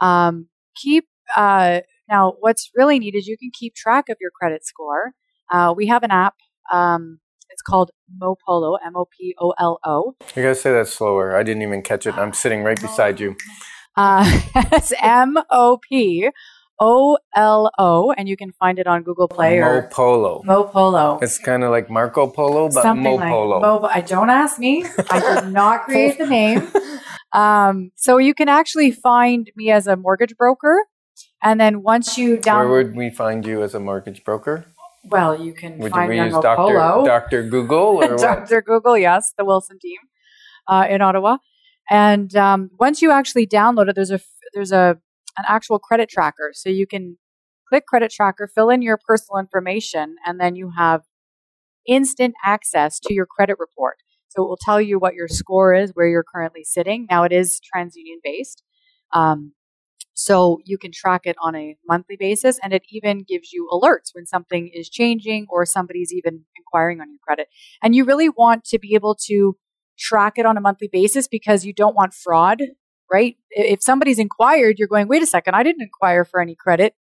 Um, 0.00 0.48
keep, 0.74 1.06
uh, 1.36 1.80
now 2.08 2.34
what's 2.40 2.70
really 2.74 2.98
neat 2.98 3.14
is 3.14 3.28
you 3.28 3.38
can 3.38 3.50
keep 3.52 3.74
track 3.74 4.08
of 4.08 4.16
your 4.20 4.32
credit 4.32 4.66
score. 4.66 5.12
Uh, 5.50 5.72
we 5.76 5.86
have 5.86 6.02
an 6.02 6.10
app. 6.10 6.34
Um, 6.72 7.19
it's 7.50 7.62
called 7.62 7.90
Mopolo, 8.20 8.78
M 8.84 8.96
O 8.96 9.06
P 9.06 9.34
O 9.38 9.52
L 9.58 9.78
O. 9.84 10.16
You 10.34 10.42
gotta 10.42 10.54
say 10.54 10.72
that 10.72 10.88
slower. 10.88 11.36
I 11.36 11.42
didn't 11.42 11.62
even 11.62 11.82
catch 11.82 12.06
it. 12.06 12.14
I'm 12.14 12.32
sitting 12.32 12.62
right 12.62 12.80
beside 12.80 13.20
you. 13.20 13.36
Uh, 13.96 14.40
it's 14.72 14.92
M 15.02 15.36
O 15.50 15.78
P 15.86 16.30
O 16.80 17.18
L 17.36 17.70
O, 17.78 18.12
and 18.12 18.28
you 18.28 18.36
can 18.36 18.52
find 18.52 18.78
it 18.78 18.86
on 18.86 19.02
Google 19.02 19.28
Play 19.28 19.58
or 19.58 19.88
Polo. 19.92 20.42
Mo 20.44 20.64
Polo. 20.64 21.18
It's 21.20 21.38
kind 21.38 21.62
of 21.62 21.70
like 21.70 21.90
Marco 21.90 22.26
Polo, 22.26 22.68
but 22.68 22.82
Something 22.82 23.02
Mo 23.02 23.14
like. 23.16 23.30
Mo, 23.82 23.88
I 23.92 24.00
don't 24.00 24.30
ask 24.30 24.58
me. 24.58 24.84
I 25.10 25.40
did 25.40 25.52
not 25.52 25.84
create 25.84 26.18
the 26.18 26.26
name. 26.26 26.70
Um, 27.32 27.92
so 27.96 28.18
you 28.18 28.34
can 28.34 28.48
actually 28.48 28.90
find 28.90 29.50
me 29.54 29.70
as 29.70 29.86
a 29.86 29.96
mortgage 29.96 30.36
broker, 30.36 30.86
and 31.42 31.60
then 31.60 31.82
once 31.82 32.16
you 32.16 32.38
download, 32.38 32.68
where 32.70 32.84
would 32.84 32.96
we 32.96 33.10
find 33.10 33.44
you 33.44 33.62
as 33.62 33.74
a 33.74 33.80
mortgage 33.80 34.24
broker? 34.24 34.66
Well, 35.04 35.40
you 35.40 35.52
can 35.52 35.78
would 35.78 35.92
find 35.92 36.10
me 36.10 36.18
on 36.18 36.30
Mo 36.30 36.42
Polo. 36.42 37.04
Dr. 37.06 37.42
Google 37.42 38.02
or 38.02 38.16
Dr. 38.16 38.62
Google, 38.62 38.98
yes, 38.98 39.32
the 39.36 39.44
Wilson 39.44 39.78
team 39.78 39.98
uh, 40.68 40.86
in 40.88 41.00
Ottawa. 41.00 41.38
And 41.88 42.34
um, 42.36 42.70
once 42.78 43.02
you 43.02 43.10
actually 43.10 43.46
download 43.46 43.88
it, 43.88 43.94
there's 43.94 44.10
a 44.10 44.20
there's 44.52 44.72
a 44.72 44.98
an 45.38 45.44
actual 45.48 45.78
credit 45.78 46.08
tracker. 46.08 46.50
So 46.52 46.68
you 46.68 46.86
can 46.86 47.16
click 47.68 47.86
credit 47.86 48.12
tracker, 48.12 48.48
fill 48.52 48.68
in 48.68 48.82
your 48.82 48.98
personal 49.06 49.38
information, 49.38 50.16
and 50.26 50.38
then 50.40 50.54
you 50.54 50.72
have 50.76 51.02
instant 51.86 52.34
access 52.44 53.00
to 53.00 53.14
your 53.14 53.26
credit 53.26 53.56
report. 53.58 53.96
So 54.28 54.44
it 54.44 54.48
will 54.48 54.58
tell 54.60 54.80
you 54.80 54.98
what 54.98 55.14
your 55.14 55.28
score 55.28 55.74
is, 55.74 55.90
where 55.94 56.06
you're 56.06 56.24
currently 56.24 56.62
sitting. 56.62 57.06
Now 57.10 57.24
it 57.24 57.32
is 57.32 57.60
TransUnion 57.74 58.18
based. 58.22 58.62
Um, 59.12 59.52
so 60.20 60.60
you 60.66 60.76
can 60.76 60.92
track 60.92 61.22
it 61.24 61.36
on 61.40 61.56
a 61.56 61.76
monthly 61.88 62.16
basis 62.18 62.58
and 62.62 62.74
it 62.74 62.82
even 62.90 63.24
gives 63.26 63.52
you 63.52 63.68
alerts 63.72 64.14
when 64.14 64.26
something 64.26 64.70
is 64.74 64.90
changing 64.90 65.46
or 65.48 65.64
somebody's 65.64 66.12
even 66.12 66.44
inquiring 66.56 67.00
on 67.00 67.08
your 67.08 67.18
credit. 67.26 67.48
And 67.82 67.94
you 67.94 68.04
really 68.04 68.28
want 68.28 68.64
to 68.64 68.78
be 68.78 68.94
able 68.94 69.14
to 69.26 69.56
track 69.98 70.34
it 70.36 70.44
on 70.44 70.58
a 70.58 70.60
monthly 70.60 70.88
basis 70.92 71.26
because 71.26 71.64
you 71.64 71.72
don't 71.72 71.96
want 71.96 72.12
fraud 72.12 72.60
right? 73.12 73.36
If 73.50 73.82
somebody's 73.82 74.20
inquired, 74.20 74.78
you're 74.78 74.86
going, 74.86 75.08
wait 75.08 75.22
a 75.22 75.26
second, 75.26 75.54
I 75.54 75.62
didn't 75.62 75.82
inquire 75.82 76.24
for 76.24 76.40
any 76.40 76.54
credit 76.54 76.94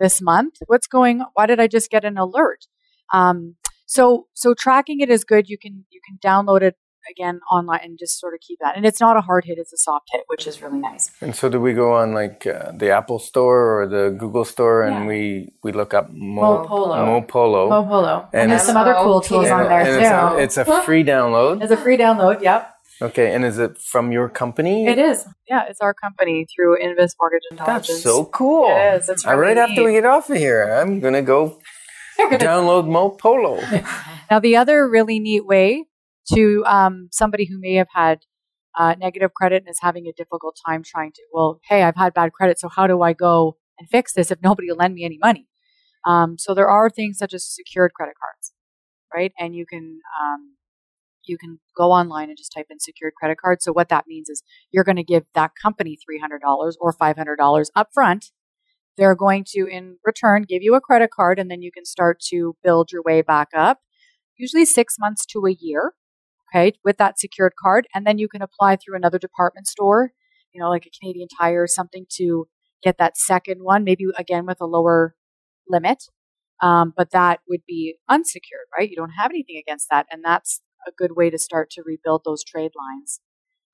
this 0.00 0.20
month. 0.20 0.56
What's 0.66 0.88
going? 0.88 1.22
Why 1.34 1.46
did 1.46 1.60
I 1.60 1.68
just 1.68 1.90
get 1.90 2.04
an 2.04 2.18
alert? 2.18 2.66
Um, 3.12 3.54
so 3.86 4.26
so 4.32 4.54
tracking 4.54 4.98
it 4.98 5.10
is 5.10 5.24
good. 5.24 5.48
You 5.48 5.58
can 5.58 5.84
you 5.90 6.00
can 6.04 6.18
download 6.18 6.62
it 6.62 6.74
again 7.10 7.40
online 7.50 7.80
and 7.82 7.98
just 7.98 8.20
sort 8.20 8.34
of 8.34 8.40
keep 8.40 8.58
that. 8.60 8.76
And 8.76 8.84
it's 8.86 9.00
not 9.00 9.16
a 9.16 9.20
hard 9.20 9.44
hit; 9.44 9.58
it's 9.58 9.72
a 9.72 9.76
soft 9.76 10.08
hit, 10.12 10.24
which 10.28 10.46
is 10.46 10.62
really 10.62 10.78
nice. 10.78 11.10
And 11.20 11.34
so, 11.34 11.48
do 11.48 11.60
we 11.60 11.72
go 11.72 11.94
on 11.94 12.14
like 12.14 12.46
uh, 12.46 12.72
the 12.72 12.90
Apple 12.90 13.18
Store 13.18 13.82
or 13.82 13.86
the 13.86 14.10
Google 14.18 14.44
Store, 14.44 14.82
and 14.82 15.04
yeah. 15.04 15.06
we 15.06 15.52
we 15.62 15.72
look 15.72 15.94
up 15.94 16.10
Mo, 16.10 16.66
Mopolo, 16.66 17.26
Mopolo, 17.26 17.68
Mopolo, 17.68 18.28
and, 18.32 18.42
and 18.42 18.52
there's 18.52 18.62
some 18.62 18.76
other 18.76 18.94
cool 18.94 19.20
tools 19.20 19.50
on 19.50 19.68
there 19.68 19.84
too. 19.84 20.40
It's 20.40 20.56
a, 20.56 20.62
it's 20.62 20.68
a 20.68 20.82
free 20.82 21.04
download. 21.04 21.62
It's 21.62 21.72
a 21.72 21.76
free 21.76 21.96
download. 21.96 22.42
Yep. 22.42 22.70
Okay, 23.02 23.34
and 23.34 23.44
is 23.44 23.58
it 23.58 23.76
from 23.78 24.12
your 24.12 24.28
company? 24.28 24.86
It 24.86 24.98
is. 24.98 25.26
Yeah, 25.48 25.64
it's 25.68 25.80
our 25.80 25.94
company 25.94 26.46
through 26.54 26.78
Invis 26.78 27.10
Mortgage 27.20 27.42
Intelligence. 27.50 27.88
That's 27.88 28.02
so 28.02 28.24
cool. 28.26 28.68
It 28.68 28.96
is. 28.96 29.08
It's 29.08 29.26
really 29.26 29.38
right 29.38 29.58
after 29.58 29.84
we 29.84 29.92
get 29.92 30.04
off 30.04 30.30
of 30.30 30.36
here, 30.36 30.62
I'm 30.62 31.00
gonna 31.00 31.22
go 31.22 31.58
download 32.18 32.86
Mo 32.88 33.10
Polo. 33.10 33.60
now, 34.30 34.38
the 34.38 34.56
other 34.56 34.88
really 34.88 35.18
neat 35.18 35.44
way 35.44 35.84
to 36.32 36.64
um, 36.66 37.08
somebody 37.12 37.46
who 37.46 37.58
may 37.58 37.74
have 37.74 37.88
had 37.94 38.20
uh, 38.78 38.94
negative 38.98 39.32
credit 39.34 39.62
and 39.62 39.70
is 39.70 39.78
having 39.80 40.06
a 40.06 40.12
difficult 40.12 40.58
time 40.66 40.82
trying 40.82 41.12
to, 41.12 41.22
well, 41.32 41.60
hey, 41.68 41.82
I've 41.82 41.96
had 41.96 42.14
bad 42.14 42.32
credit, 42.32 42.58
so 42.58 42.68
how 42.68 42.86
do 42.86 43.02
I 43.02 43.12
go 43.12 43.56
and 43.78 43.88
fix 43.88 44.12
this 44.12 44.30
if 44.30 44.42
nobody 44.42 44.68
will 44.68 44.76
lend 44.76 44.94
me 44.94 45.04
any 45.04 45.18
money? 45.18 45.48
Um, 46.06 46.36
so 46.38 46.54
there 46.54 46.68
are 46.68 46.90
things 46.90 47.18
such 47.18 47.32
as 47.34 47.48
secured 47.48 47.94
credit 47.94 48.14
cards, 48.20 48.52
right? 49.14 49.32
And 49.38 49.54
you 49.54 49.64
can 49.66 50.00
um, 50.20 50.54
you 51.26 51.38
can 51.38 51.58
go 51.76 51.90
online 51.90 52.28
and 52.28 52.38
just 52.38 52.52
type 52.52 52.66
in 52.70 52.78
secured 52.80 53.14
credit 53.14 53.38
card. 53.40 53.62
So 53.62 53.72
what 53.72 53.88
that 53.88 54.06
means 54.06 54.28
is 54.28 54.42
you're 54.70 54.84
going 54.84 54.96
to 54.96 55.04
give 55.04 55.24
that 55.34 55.52
company 55.60 55.96
$300 55.96 56.74
or 56.80 56.92
$500 56.92 57.66
up 57.74 57.88
front. 57.92 58.26
They're 58.96 59.14
going 59.14 59.44
to, 59.48 59.66
in 59.66 59.96
return, 60.04 60.44
give 60.48 60.62
you 60.62 60.74
a 60.74 60.80
credit 60.80 61.10
card 61.10 61.38
and 61.38 61.50
then 61.50 61.62
you 61.62 61.72
can 61.72 61.84
start 61.84 62.20
to 62.28 62.56
build 62.62 62.92
your 62.92 63.02
way 63.02 63.22
back 63.22 63.48
up, 63.54 63.80
usually 64.36 64.64
six 64.64 64.96
months 64.98 65.26
to 65.26 65.46
a 65.46 65.56
year, 65.58 65.94
okay, 66.54 66.72
with 66.84 66.98
that 66.98 67.18
secured 67.18 67.54
card. 67.60 67.86
And 67.94 68.06
then 68.06 68.18
you 68.18 68.28
can 68.28 68.42
apply 68.42 68.76
through 68.76 68.96
another 68.96 69.18
department 69.18 69.66
store, 69.66 70.12
you 70.52 70.60
know, 70.60 70.68
like 70.68 70.86
a 70.86 70.90
Canadian 70.98 71.28
Tire 71.38 71.62
or 71.62 71.66
something 71.66 72.06
to 72.16 72.46
get 72.82 72.98
that 72.98 73.16
second 73.16 73.62
one, 73.62 73.84
maybe 73.84 74.04
again 74.16 74.46
with 74.46 74.60
a 74.60 74.66
lower 74.66 75.14
limit. 75.68 76.04
Um, 76.62 76.92
but 76.96 77.10
that 77.10 77.40
would 77.48 77.62
be 77.66 77.96
unsecured, 78.08 78.66
right? 78.76 78.88
You 78.88 78.96
don't 78.96 79.10
have 79.10 79.30
anything 79.30 79.56
against 79.58 79.88
that. 79.90 80.06
And 80.10 80.22
that's 80.24 80.60
a 80.86 80.92
good 80.96 81.16
way 81.16 81.30
to 81.30 81.38
start 81.38 81.70
to 81.70 81.82
rebuild 81.84 82.22
those 82.24 82.44
trade 82.44 82.72
lines. 82.76 83.20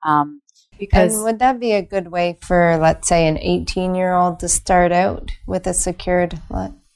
Um, 0.06 0.40
because 0.78 1.14
and 1.14 1.24
would 1.24 1.38
that 1.40 1.60
be 1.60 1.72
a 1.72 1.82
good 1.82 2.08
way 2.10 2.38
for, 2.40 2.78
let's 2.80 3.06
say, 3.06 3.26
an 3.26 3.36
18 3.38 3.94
year 3.94 4.14
old 4.14 4.40
to 4.40 4.48
start 4.48 4.92
out 4.92 5.30
with 5.46 5.66
a 5.66 5.74
secured 5.74 6.40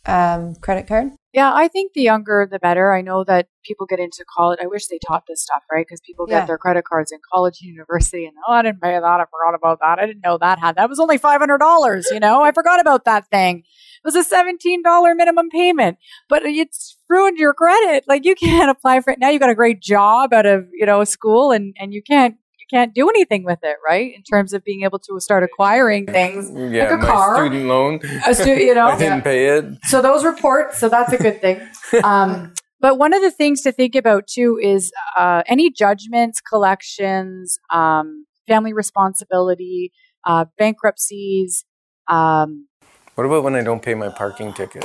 um, 0.06 0.54
credit 0.56 0.86
card? 0.86 1.12
Yeah, 1.34 1.52
I 1.52 1.66
think 1.66 1.94
the 1.94 2.02
younger 2.02 2.48
the 2.48 2.60
better. 2.60 2.92
I 2.92 3.00
know 3.02 3.24
that 3.24 3.48
people 3.64 3.86
get 3.86 3.98
into 3.98 4.24
college. 4.38 4.60
I 4.62 4.68
wish 4.68 4.86
they 4.86 5.00
taught 5.04 5.24
this 5.26 5.42
stuff, 5.42 5.64
right? 5.70 5.84
Because 5.84 6.00
people 6.00 6.26
get 6.26 6.42
yeah. 6.42 6.46
their 6.46 6.58
credit 6.58 6.84
cards 6.84 7.10
in 7.10 7.18
college 7.32 7.58
and 7.60 7.70
university, 7.72 8.24
and 8.24 8.34
oh, 8.46 8.52
I 8.52 8.62
didn't 8.62 8.80
pay 8.80 8.92
that. 8.92 9.04
I 9.04 9.24
forgot 9.24 9.56
about 9.56 9.80
that. 9.80 9.98
I 9.98 10.06
didn't 10.06 10.22
know 10.24 10.38
that 10.38 10.60
had 10.60 10.76
that 10.76 10.88
was 10.88 11.00
only 11.00 11.18
five 11.18 11.40
hundred 11.40 11.58
dollars. 11.58 12.08
You 12.12 12.20
know, 12.20 12.42
I 12.42 12.52
forgot 12.52 12.80
about 12.80 13.04
that 13.06 13.26
thing 13.30 13.58
It 13.58 13.64
was 14.04 14.14
a 14.14 14.24
$17 14.24 15.16
minimum 15.16 15.48
payment, 15.50 15.98
but 16.28 16.44
it's 16.44 16.98
ruined 17.08 17.38
your 17.38 17.52
credit. 17.52 18.04
Like 18.06 18.24
you 18.24 18.34
can't 18.36 18.70
apply 18.70 19.00
for 19.00 19.12
it. 19.12 19.18
Now 19.18 19.30
you 19.30 19.40
got 19.40 19.50
a 19.50 19.56
great 19.56 19.82
job 19.82 20.32
out 20.32 20.46
of, 20.46 20.66
you 20.72 20.86
know, 20.86 21.02
school 21.04 21.50
and, 21.50 21.74
and 21.80 21.92
you 21.92 22.02
can't, 22.02 22.36
you 22.70 22.78
can't 22.78 22.94
do 22.94 23.08
anything 23.08 23.44
with 23.44 23.58
it, 23.62 23.76
right? 23.86 24.14
In 24.14 24.22
terms 24.22 24.52
of 24.52 24.64
being 24.64 24.82
able 24.82 24.98
to 25.00 25.20
start 25.20 25.42
acquiring 25.42 26.06
things 26.06 26.50
yeah, 26.72 26.90
like 26.90 27.02
a 27.02 27.06
car, 27.06 27.36
student 27.36 27.66
loan. 27.66 28.00
A 28.26 28.34
stu- 28.34 28.54
you 28.54 28.74
know, 28.78 28.86
I 28.86 28.96
didn't 28.98 29.22
pay 29.22 29.48
it. 29.48 29.64
So 29.84 30.00
those 30.02 30.24
reports, 30.24 30.78
so 30.78 30.88
that's 30.88 31.12
a 31.12 31.18
good 31.18 31.40
thing. 31.40 31.60
Um, 32.04 32.52
But 32.80 32.98
one 32.98 33.14
of 33.14 33.22
the 33.22 33.30
things 33.30 33.62
to 33.62 33.72
think 33.72 33.94
about 33.94 34.26
too 34.26 34.58
is 34.60 34.92
uh, 35.18 35.42
any 35.46 35.70
judgments, 35.70 36.40
collections, 36.40 37.58
um, 37.72 38.26
family 38.46 38.72
responsibility, 38.74 39.90
uh, 40.26 40.44
bankruptcies. 40.58 41.64
Um, 42.08 42.68
What 43.14 43.24
about 43.26 43.42
when 43.44 43.54
I 43.54 43.62
don't 43.62 43.80
pay 43.82 43.94
my 43.94 44.10
parking 44.10 44.52
ticket? 44.52 44.84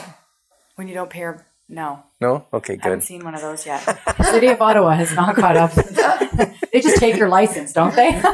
when 0.75 0.87
you 0.87 0.93
don't 0.93 1.09
pay 1.09 1.19
your 1.19 1.45
no, 1.71 2.03
No? 2.19 2.47
Okay, 2.51 2.77
good. 2.77 2.81
I 2.85 2.89
haven't 2.89 3.01
seen 3.03 3.23
one 3.23 3.35
of 3.35 3.41
those 3.41 3.63
yet. 3.63 3.85
The 4.17 4.23
city 4.23 4.47
of 4.47 4.59
Ottawa 4.59 4.91
has 4.95 5.13
not 5.13 5.35
caught 5.35 5.55
up. 5.55 5.71
they 6.73 6.81
just 6.81 6.97
take 6.97 7.15
your 7.15 7.29
license, 7.29 7.73
don't 7.73 7.95
they? 7.95 8.19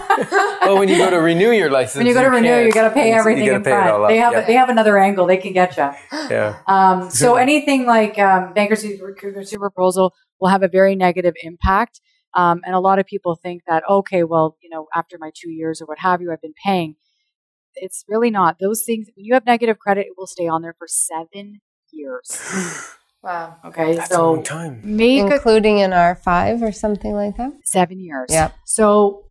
Well, 0.66 0.80
when 0.80 0.90
you 0.90 0.98
go 0.98 1.12
to 1.12 1.18
renew 1.18 1.52
your 1.52 1.70
license, 1.70 1.98
when 1.98 2.08
you 2.08 2.16
go 2.16 2.24
to 2.24 2.30
renew, 2.30 2.48
can't. 2.48 2.66
you 2.66 2.72
got 2.72 2.88
to 2.90 2.94
pay 2.96 3.12
everything 3.12 3.46
gotta 3.46 3.58
in 3.58 3.64
pay 3.64 3.72
it 3.72 3.76
all 3.76 3.82
front. 3.84 4.04
up, 4.04 4.10
They 4.10 4.18
have 4.18 4.34
yeah. 4.34 4.46
they 4.48 4.54
have 4.54 4.70
another 4.70 4.98
angle 4.98 5.28
they 5.28 5.38
can 5.38 5.54
get 5.54 5.78
you. 5.78 5.92
yeah. 6.32 6.58
Um, 6.66 7.12
so 7.12 7.36
anything 7.36 7.86
like 7.86 8.18
um, 8.18 8.52
bankruptcy 8.54 9.00
or 9.00 9.14
consumer 9.14 9.70
proposal 9.70 10.14
will 10.40 10.50
have 10.50 10.64
a 10.64 10.68
very 10.68 10.96
negative 10.96 11.36
impact. 11.44 12.02
Um, 12.34 12.62
and 12.66 12.74
a 12.74 12.80
lot 12.80 12.98
of 12.98 13.06
people 13.06 13.36
think 13.36 13.62
that, 13.68 13.84
okay, 13.88 14.24
well, 14.24 14.58
you 14.64 14.70
know, 14.70 14.88
after 14.96 15.18
my 15.20 15.30
two 15.36 15.52
years 15.52 15.82
or 15.82 15.86
what 15.86 16.00
have 16.00 16.20
you, 16.22 16.32
I've 16.32 16.42
been 16.42 16.56
paying. 16.66 16.96
It's 17.76 18.04
really 18.08 18.32
not. 18.32 18.58
Those 18.60 18.84
things, 18.84 19.08
when 19.16 19.24
you 19.26 19.36
have 19.36 19.46
negative 19.46 19.78
credit, 19.78 20.08
it 20.08 20.14
will 20.18 20.28
stay 20.28 20.48
on 20.48 20.62
there 20.64 20.76
for 20.78 20.88
seven 20.88 21.62
years. 21.92 22.32
Wow. 23.26 23.56
Okay. 23.66 23.96
That's 23.96 24.12
a 24.12 24.14
so 24.14 24.34
long 24.34 24.44
time. 24.44 24.82
make 24.84 25.24
a 25.24 25.34
Including 25.34 25.80
in 25.80 25.94
our 25.94 26.14
five 26.14 26.62
or 26.62 26.72
something 26.72 27.14
like 27.14 27.38
that? 27.38 27.54
seven 27.64 28.00
years. 28.00 28.28
Yep. 28.30 28.54
So 28.66 29.26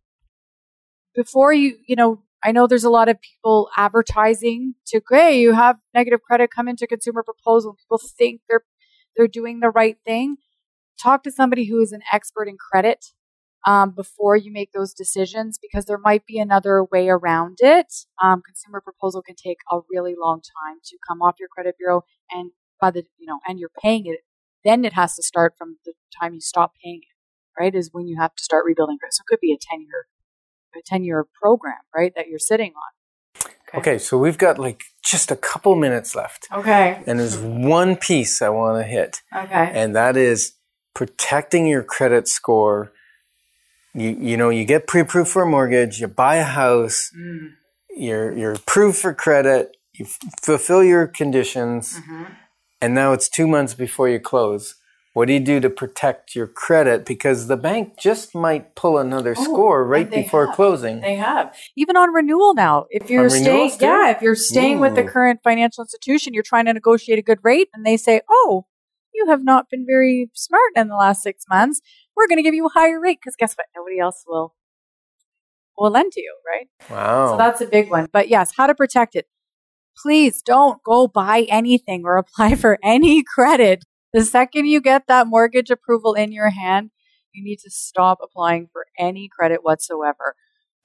before 1.15 1.53
you, 1.53 1.77
you 1.87 1.95
know, 1.95 2.21
I 2.43 2.51
know 2.51 2.67
there's 2.67 2.83
a 2.83 2.89
lot 2.89 3.07
of 3.07 3.17
people 3.21 3.69
advertising 3.77 4.75
to, 4.87 4.99
hey, 5.09 5.39
you 5.39 5.53
have 5.53 5.77
negative 5.93 6.21
credit, 6.21 6.51
come 6.51 6.67
into 6.67 6.85
consumer 6.85 7.23
proposal. 7.23 7.77
People 7.79 7.97
think 8.17 8.41
they're 8.49 8.65
they're 9.15 9.29
doing 9.29 9.61
the 9.61 9.69
right 9.69 9.95
thing. 10.05 10.35
Talk 11.01 11.23
to 11.23 11.31
somebody 11.31 11.65
who 11.65 11.81
is 11.81 11.93
an 11.93 12.01
expert 12.11 12.49
in 12.49 12.57
credit 12.57 13.05
um, 13.65 13.91
before 13.91 14.35
you 14.35 14.51
make 14.51 14.73
those 14.73 14.93
decisions, 14.93 15.57
because 15.57 15.85
there 15.85 15.97
might 15.97 16.25
be 16.25 16.37
another 16.37 16.83
way 16.83 17.07
around 17.07 17.59
it. 17.61 17.93
Um, 18.21 18.41
consumer 18.45 18.81
proposal 18.81 19.21
can 19.21 19.35
take 19.35 19.59
a 19.71 19.79
really 19.89 20.15
long 20.21 20.41
time 20.41 20.79
to 20.83 20.97
come 21.07 21.21
off 21.21 21.35
your 21.39 21.47
credit 21.47 21.75
bureau, 21.77 22.03
and 22.29 22.51
by 22.79 22.91
the 22.91 23.03
you 23.17 23.25
know, 23.25 23.39
and 23.47 23.59
you're 23.59 23.69
paying 23.81 24.05
it. 24.05 24.19
Then 24.63 24.83
it 24.85 24.93
has 24.93 25.15
to 25.15 25.23
start 25.23 25.53
from 25.57 25.77
the 25.85 25.93
time 26.19 26.33
you 26.33 26.41
stop 26.41 26.73
paying 26.83 27.01
it 27.03 27.07
right? 27.57 27.73
Is 27.73 27.89
when 27.93 28.05
you 28.05 28.17
have 28.19 28.35
to 28.35 28.43
start 28.43 28.65
rebuilding 28.65 28.97
credit. 28.97 29.13
So 29.13 29.21
it 29.21 29.27
could 29.29 29.39
be 29.39 29.53
a 29.53 29.57
10 29.57 29.79
year, 29.79 30.07
a 30.77 30.81
10 30.85 31.05
year 31.05 31.25
program, 31.41 31.77
right? 31.95 32.11
That 32.13 32.27
you're 32.27 32.37
sitting 32.37 32.73
on. 32.73 33.51
Okay, 33.79 33.97
so 33.97 34.17
we've 34.17 34.37
got 34.37 34.59
like 34.59 34.83
just 35.05 35.31
a 35.31 35.37
couple 35.37 35.73
minutes 35.75 36.15
left. 36.15 36.47
Okay. 36.51 37.01
And 37.07 37.17
there's 37.17 37.37
one 37.37 37.95
piece 37.95 38.41
I 38.41 38.49
want 38.49 38.77
to 38.79 38.83
hit, 38.83 39.21
Okay. 39.33 39.71
and 39.73 39.95
that 39.95 40.17
is 40.17 40.53
protecting 40.93 41.65
your 41.65 41.81
credit 41.83 42.27
score. 42.27 42.91
You, 43.93 44.09
you 44.09 44.35
know, 44.35 44.49
you 44.49 44.65
get 44.65 44.85
pre-approved 44.85 45.29
for 45.29 45.43
a 45.43 45.47
mortgage, 45.49 46.01
you 46.01 46.07
buy 46.07 46.35
a 46.35 46.43
house, 46.43 47.09
Mm. 47.17 47.51
you're, 47.95 48.37
you're 48.37 48.53
approved 48.53 48.97
for 48.97 49.13
credit, 49.13 49.77
you 49.93 50.05
f- 50.05 50.19
fulfill 50.43 50.83
your 50.83 51.07
conditions, 51.07 51.99
Mm-hmm. 52.01 52.23
And 52.81 52.93
now 52.93 53.13
it's 53.13 53.29
two 53.29 53.47
months 53.47 53.73
before 53.73 54.09
you 54.09 54.19
close. 54.19 54.75
What 55.15 55.29
do 55.29 55.33
you 55.33 55.39
do 55.39 55.61
to 55.61 55.69
protect 55.69 56.35
your 56.35 56.45
credit? 56.45 57.05
Because 57.05 57.47
the 57.47 57.55
bank 57.55 57.97
just 57.97 58.35
might 58.35 58.75
pull 58.75 58.97
another 58.97 59.33
oh, 59.37 59.43
score 59.43 59.87
right 59.87 60.09
Oh, 60.11 60.21
before 60.23 60.47
have. 60.47 60.55
closing. 60.57 60.99
They 60.99 61.15
have 61.15 61.55
even 61.77 61.95
on 61.95 62.13
renewal 62.13 62.53
now. 62.53 62.85
If 62.89 63.09
you're 63.09 63.23
On 63.23 63.29
staying, 63.29 63.71
yeah, 63.79 64.09
if 64.09 64.21
you're 64.21 64.35
staying 64.35 64.81
with 64.81 64.95
the 64.95 65.05
current 65.05 65.39
financial 65.41 65.83
institution, 65.85 66.33
you're 66.33 66.43
trying 66.43 66.65
to 66.65 66.73
negotiate 66.73 67.17
a 67.17 67.21
good 67.21 67.39
rate, 67.43 67.69
and 67.73 67.85
they 67.85 67.95
say, 67.95 68.21
"Oh, 68.29 68.65
you 69.13 69.27
have 69.27 69.41
not 69.41 69.69
been 69.69 69.85
very 69.85 70.29
smart 70.33 70.71
in 70.75 70.89
the 70.89 70.95
last 70.97 71.23
six 71.23 71.45
months. 71.49 71.79
We're 72.17 72.27
going 72.27 72.39
to 72.39 72.43
give 72.43 72.53
you 72.53 72.65
a 72.65 72.69
higher 72.69 72.99
rate 72.99 73.19
because 73.21 73.37
guess 73.37 73.55
what? 73.55 73.67
Nobody 73.73 73.99
else 73.99 74.25
will 74.27 74.53
will 75.77 75.91
lend 75.91 76.11
to 76.11 76.21
you, 76.21 76.35
right?" 76.45 76.67
wow. 76.89 77.31
So 77.31 77.37
that's 77.37 77.61
a 77.61 77.67
big 77.67 77.89
one. 77.89 78.09
But 78.11 78.27
yes, 78.27 78.51
how 78.57 78.67
to 78.67 78.75
protect 78.75 79.15
it. 79.15 79.27
Please 79.97 80.41
don't 80.41 80.81
go 80.83 81.07
buy 81.07 81.45
anything 81.49 82.03
or 82.05 82.17
apply 82.17 82.55
for 82.55 82.77
any 82.83 83.23
credit. 83.23 83.83
The 84.13 84.23
second 84.23 84.65
you 84.67 84.81
get 84.81 85.07
that 85.07 85.27
mortgage 85.27 85.69
approval 85.69 86.13
in 86.13 86.31
your 86.31 86.49
hand, 86.49 86.91
you 87.33 87.43
need 87.43 87.57
to 87.63 87.69
stop 87.69 88.19
applying 88.23 88.67
for 88.71 88.85
any 88.97 89.27
credit 89.27 89.63
whatsoever. 89.63 90.35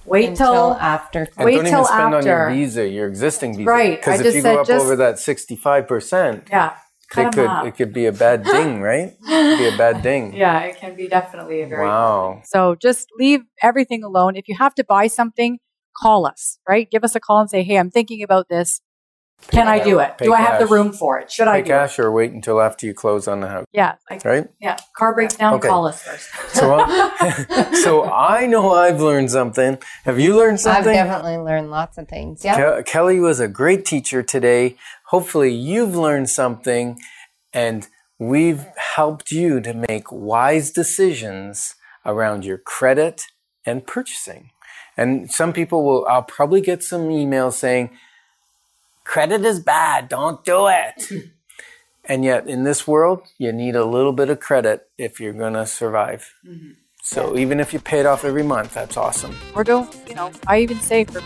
Wait 0.06 0.30
Until 0.30 0.52
till 0.52 0.72
after. 0.74 1.28
and 1.36 1.44
wait 1.44 1.56
don't 1.56 1.64
till 1.64 1.80
even 1.80 1.84
spend 1.84 2.14
on 2.14 2.24
your 2.26 2.50
visa, 2.50 2.88
your 2.88 3.06
existing 3.06 3.56
visa. 3.56 3.68
Right, 3.70 3.98
Because 4.00 4.20
if 4.20 4.34
you 4.34 4.40
said 4.42 4.54
go 4.54 4.60
up 4.62 4.66
just- 4.66 4.84
over 4.84 4.96
that 4.96 5.18
sixty-five 5.18 5.86
percent, 5.86 6.48
yeah, 6.50 6.76
cut 7.10 7.20
it 7.20 7.26
'em 7.26 7.32
could 7.32 7.46
off. 7.46 7.66
it 7.66 7.76
could 7.76 7.92
be 7.92 8.06
a 8.06 8.12
bad 8.12 8.44
ding, 8.44 8.80
right? 8.80 9.12
It 9.12 9.18
could 9.28 9.58
be 9.58 9.68
a 9.74 9.76
bad 9.76 10.02
ding. 10.02 10.32
yeah, 10.34 10.60
it 10.60 10.78
can 10.78 10.96
be 10.96 11.06
definitely 11.06 11.60
a 11.60 11.66
very 11.68 11.86
Wow. 11.86 12.40
So 12.46 12.74
just 12.76 13.08
leave 13.18 13.42
everything 13.62 14.02
alone. 14.02 14.36
If 14.36 14.48
you 14.48 14.56
have 14.58 14.74
to 14.76 14.84
buy 14.84 15.06
something, 15.06 15.58
call 15.96 16.26
us, 16.26 16.58
right? 16.66 16.90
Give 16.90 17.04
us 17.04 17.14
a 17.14 17.20
call 17.20 17.40
and 17.40 17.50
say, 17.50 17.62
"Hey, 17.62 17.76
I'm 17.76 17.90
thinking 17.90 18.22
about 18.22 18.48
this. 18.48 18.80
Can 19.48 19.66
I 19.66 19.82
do 19.82 19.98
it? 19.98 20.16
Do 20.18 20.32
I 20.32 20.38
have 20.40 20.60
the 20.60 20.66
cash. 20.66 20.70
room 20.72 20.92
for 20.92 21.18
it? 21.18 21.30
Should 21.30 21.48
I 21.48 21.58
Pay 21.58 21.62
do 21.64 21.68
cash 21.70 21.98
or 21.98 22.12
wait 22.12 22.30
until 22.32 22.60
after 22.60 22.86
you 22.86 22.94
close 22.94 23.26
on 23.26 23.40
the 23.40 23.48
house. 23.48 23.64
Yeah, 23.72 23.94
like, 24.10 24.24
right? 24.24 24.46
yeah. 24.60 24.76
Car 24.96 25.14
breaks 25.14 25.34
down, 25.34 25.54
Okay. 25.54 25.68
call 25.68 25.86
us 25.88 26.02
first. 26.02 26.28
So, 26.54 26.74
I- 26.78 27.70
so 27.82 28.04
I 28.04 28.46
know 28.46 28.72
I've 28.74 29.00
learned 29.00 29.30
something. 29.30 29.78
Have 30.04 30.20
you 30.20 30.36
learned 30.36 30.60
something? 30.60 30.78
I've 30.78 30.84
something? 30.84 31.04
definitely 31.04 31.38
learned 31.38 31.70
lots 31.70 31.98
of 31.98 32.06
things. 32.08 32.44
Yeah. 32.44 32.80
Ke- 32.82 32.86
Kelly 32.86 33.18
was 33.18 33.40
a 33.40 33.48
great 33.48 33.84
teacher 33.84 34.22
today. 34.22 34.76
Hopefully, 35.06 35.52
you've 35.52 35.96
learned 35.96 36.30
something 36.30 36.98
and 37.52 37.88
we've 38.18 38.66
helped 38.94 39.32
you 39.32 39.60
to 39.62 39.74
make 39.74 40.12
wise 40.12 40.70
decisions 40.70 41.74
around 42.06 42.44
your 42.44 42.58
credit 42.58 43.22
and 43.66 43.86
purchasing. 43.86 44.50
And 44.96 45.30
some 45.30 45.52
people 45.52 45.84
will, 45.84 46.06
I'll 46.06 46.22
probably 46.22 46.60
get 46.60 46.82
some 46.82 47.08
emails 47.08 47.54
saying, 47.54 47.90
credit 49.04 49.44
is 49.44 49.60
bad, 49.60 50.08
don't 50.08 50.44
do 50.44 50.68
it. 50.68 51.30
and 52.04 52.24
yet, 52.24 52.48
in 52.48 52.64
this 52.64 52.86
world, 52.86 53.22
you 53.38 53.52
need 53.52 53.76
a 53.76 53.84
little 53.84 54.12
bit 54.12 54.30
of 54.30 54.40
credit 54.40 54.88
if 54.98 55.20
you're 55.20 55.32
going 55.32 55.54
to 55.54 55.66
survive. 55.66 56.34
Mm-hmm. 56.46 56.72
So, 57.02 57.36
even 57.36 57.60
if 57.60 57.72
you 57.72 57.80
pay 57.80 58.00
it 58.00 58.06
off 58.06 58.24
every 58.24 58.42
month, 58.42 58.74
that's 58.74 58.96
awesome. 58.96 59.36
or 59.54 59.64
don't, 59.64 59.94
you 60.08 60.14
know, 60.14 60.30
I 60.46 60.60
even 60.60 60.78
say 60.78 61.04
for 61.04 61.22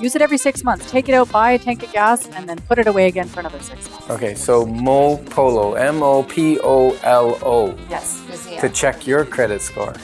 use 0.00 0.14
it 0.14 0.22
every 0.22 0.38
six 0.38 0.62
months. 0.62 0.90
Take 0.90 1.08
it 1.08 1.14
out, 1.14 1.30
buy 1.30 1.52
a 1.52 1.58
tank 1.58 1.82
of 1.82 1.92
gas, 1.92 2.28
and 2.28 2.48
then 2.48 2.58
put 2.60 2.78
it 2.78 2.86
away 2.86 3.06
again 3.06 3.26
for 3.26 3.40
another 3.40 3.60
six 3.60 3.90
months. 3.90 4.10
Okay, 4.10 4.34
so 4.34 4.64
Mo 4.66 5.16
Polo, 5.30 5.74
M 5.74 6.02
O 6.02 6.22
P 6.22 6.58
O 6.60 6.96
L 7.02 7.38
O, 7.42 7.76
Yes. 7.90 8.22
To 8.60 8.68
check 8.68 9.06
your 9.06 9.24
credit 9.24 9.62
score. 9.62 9.94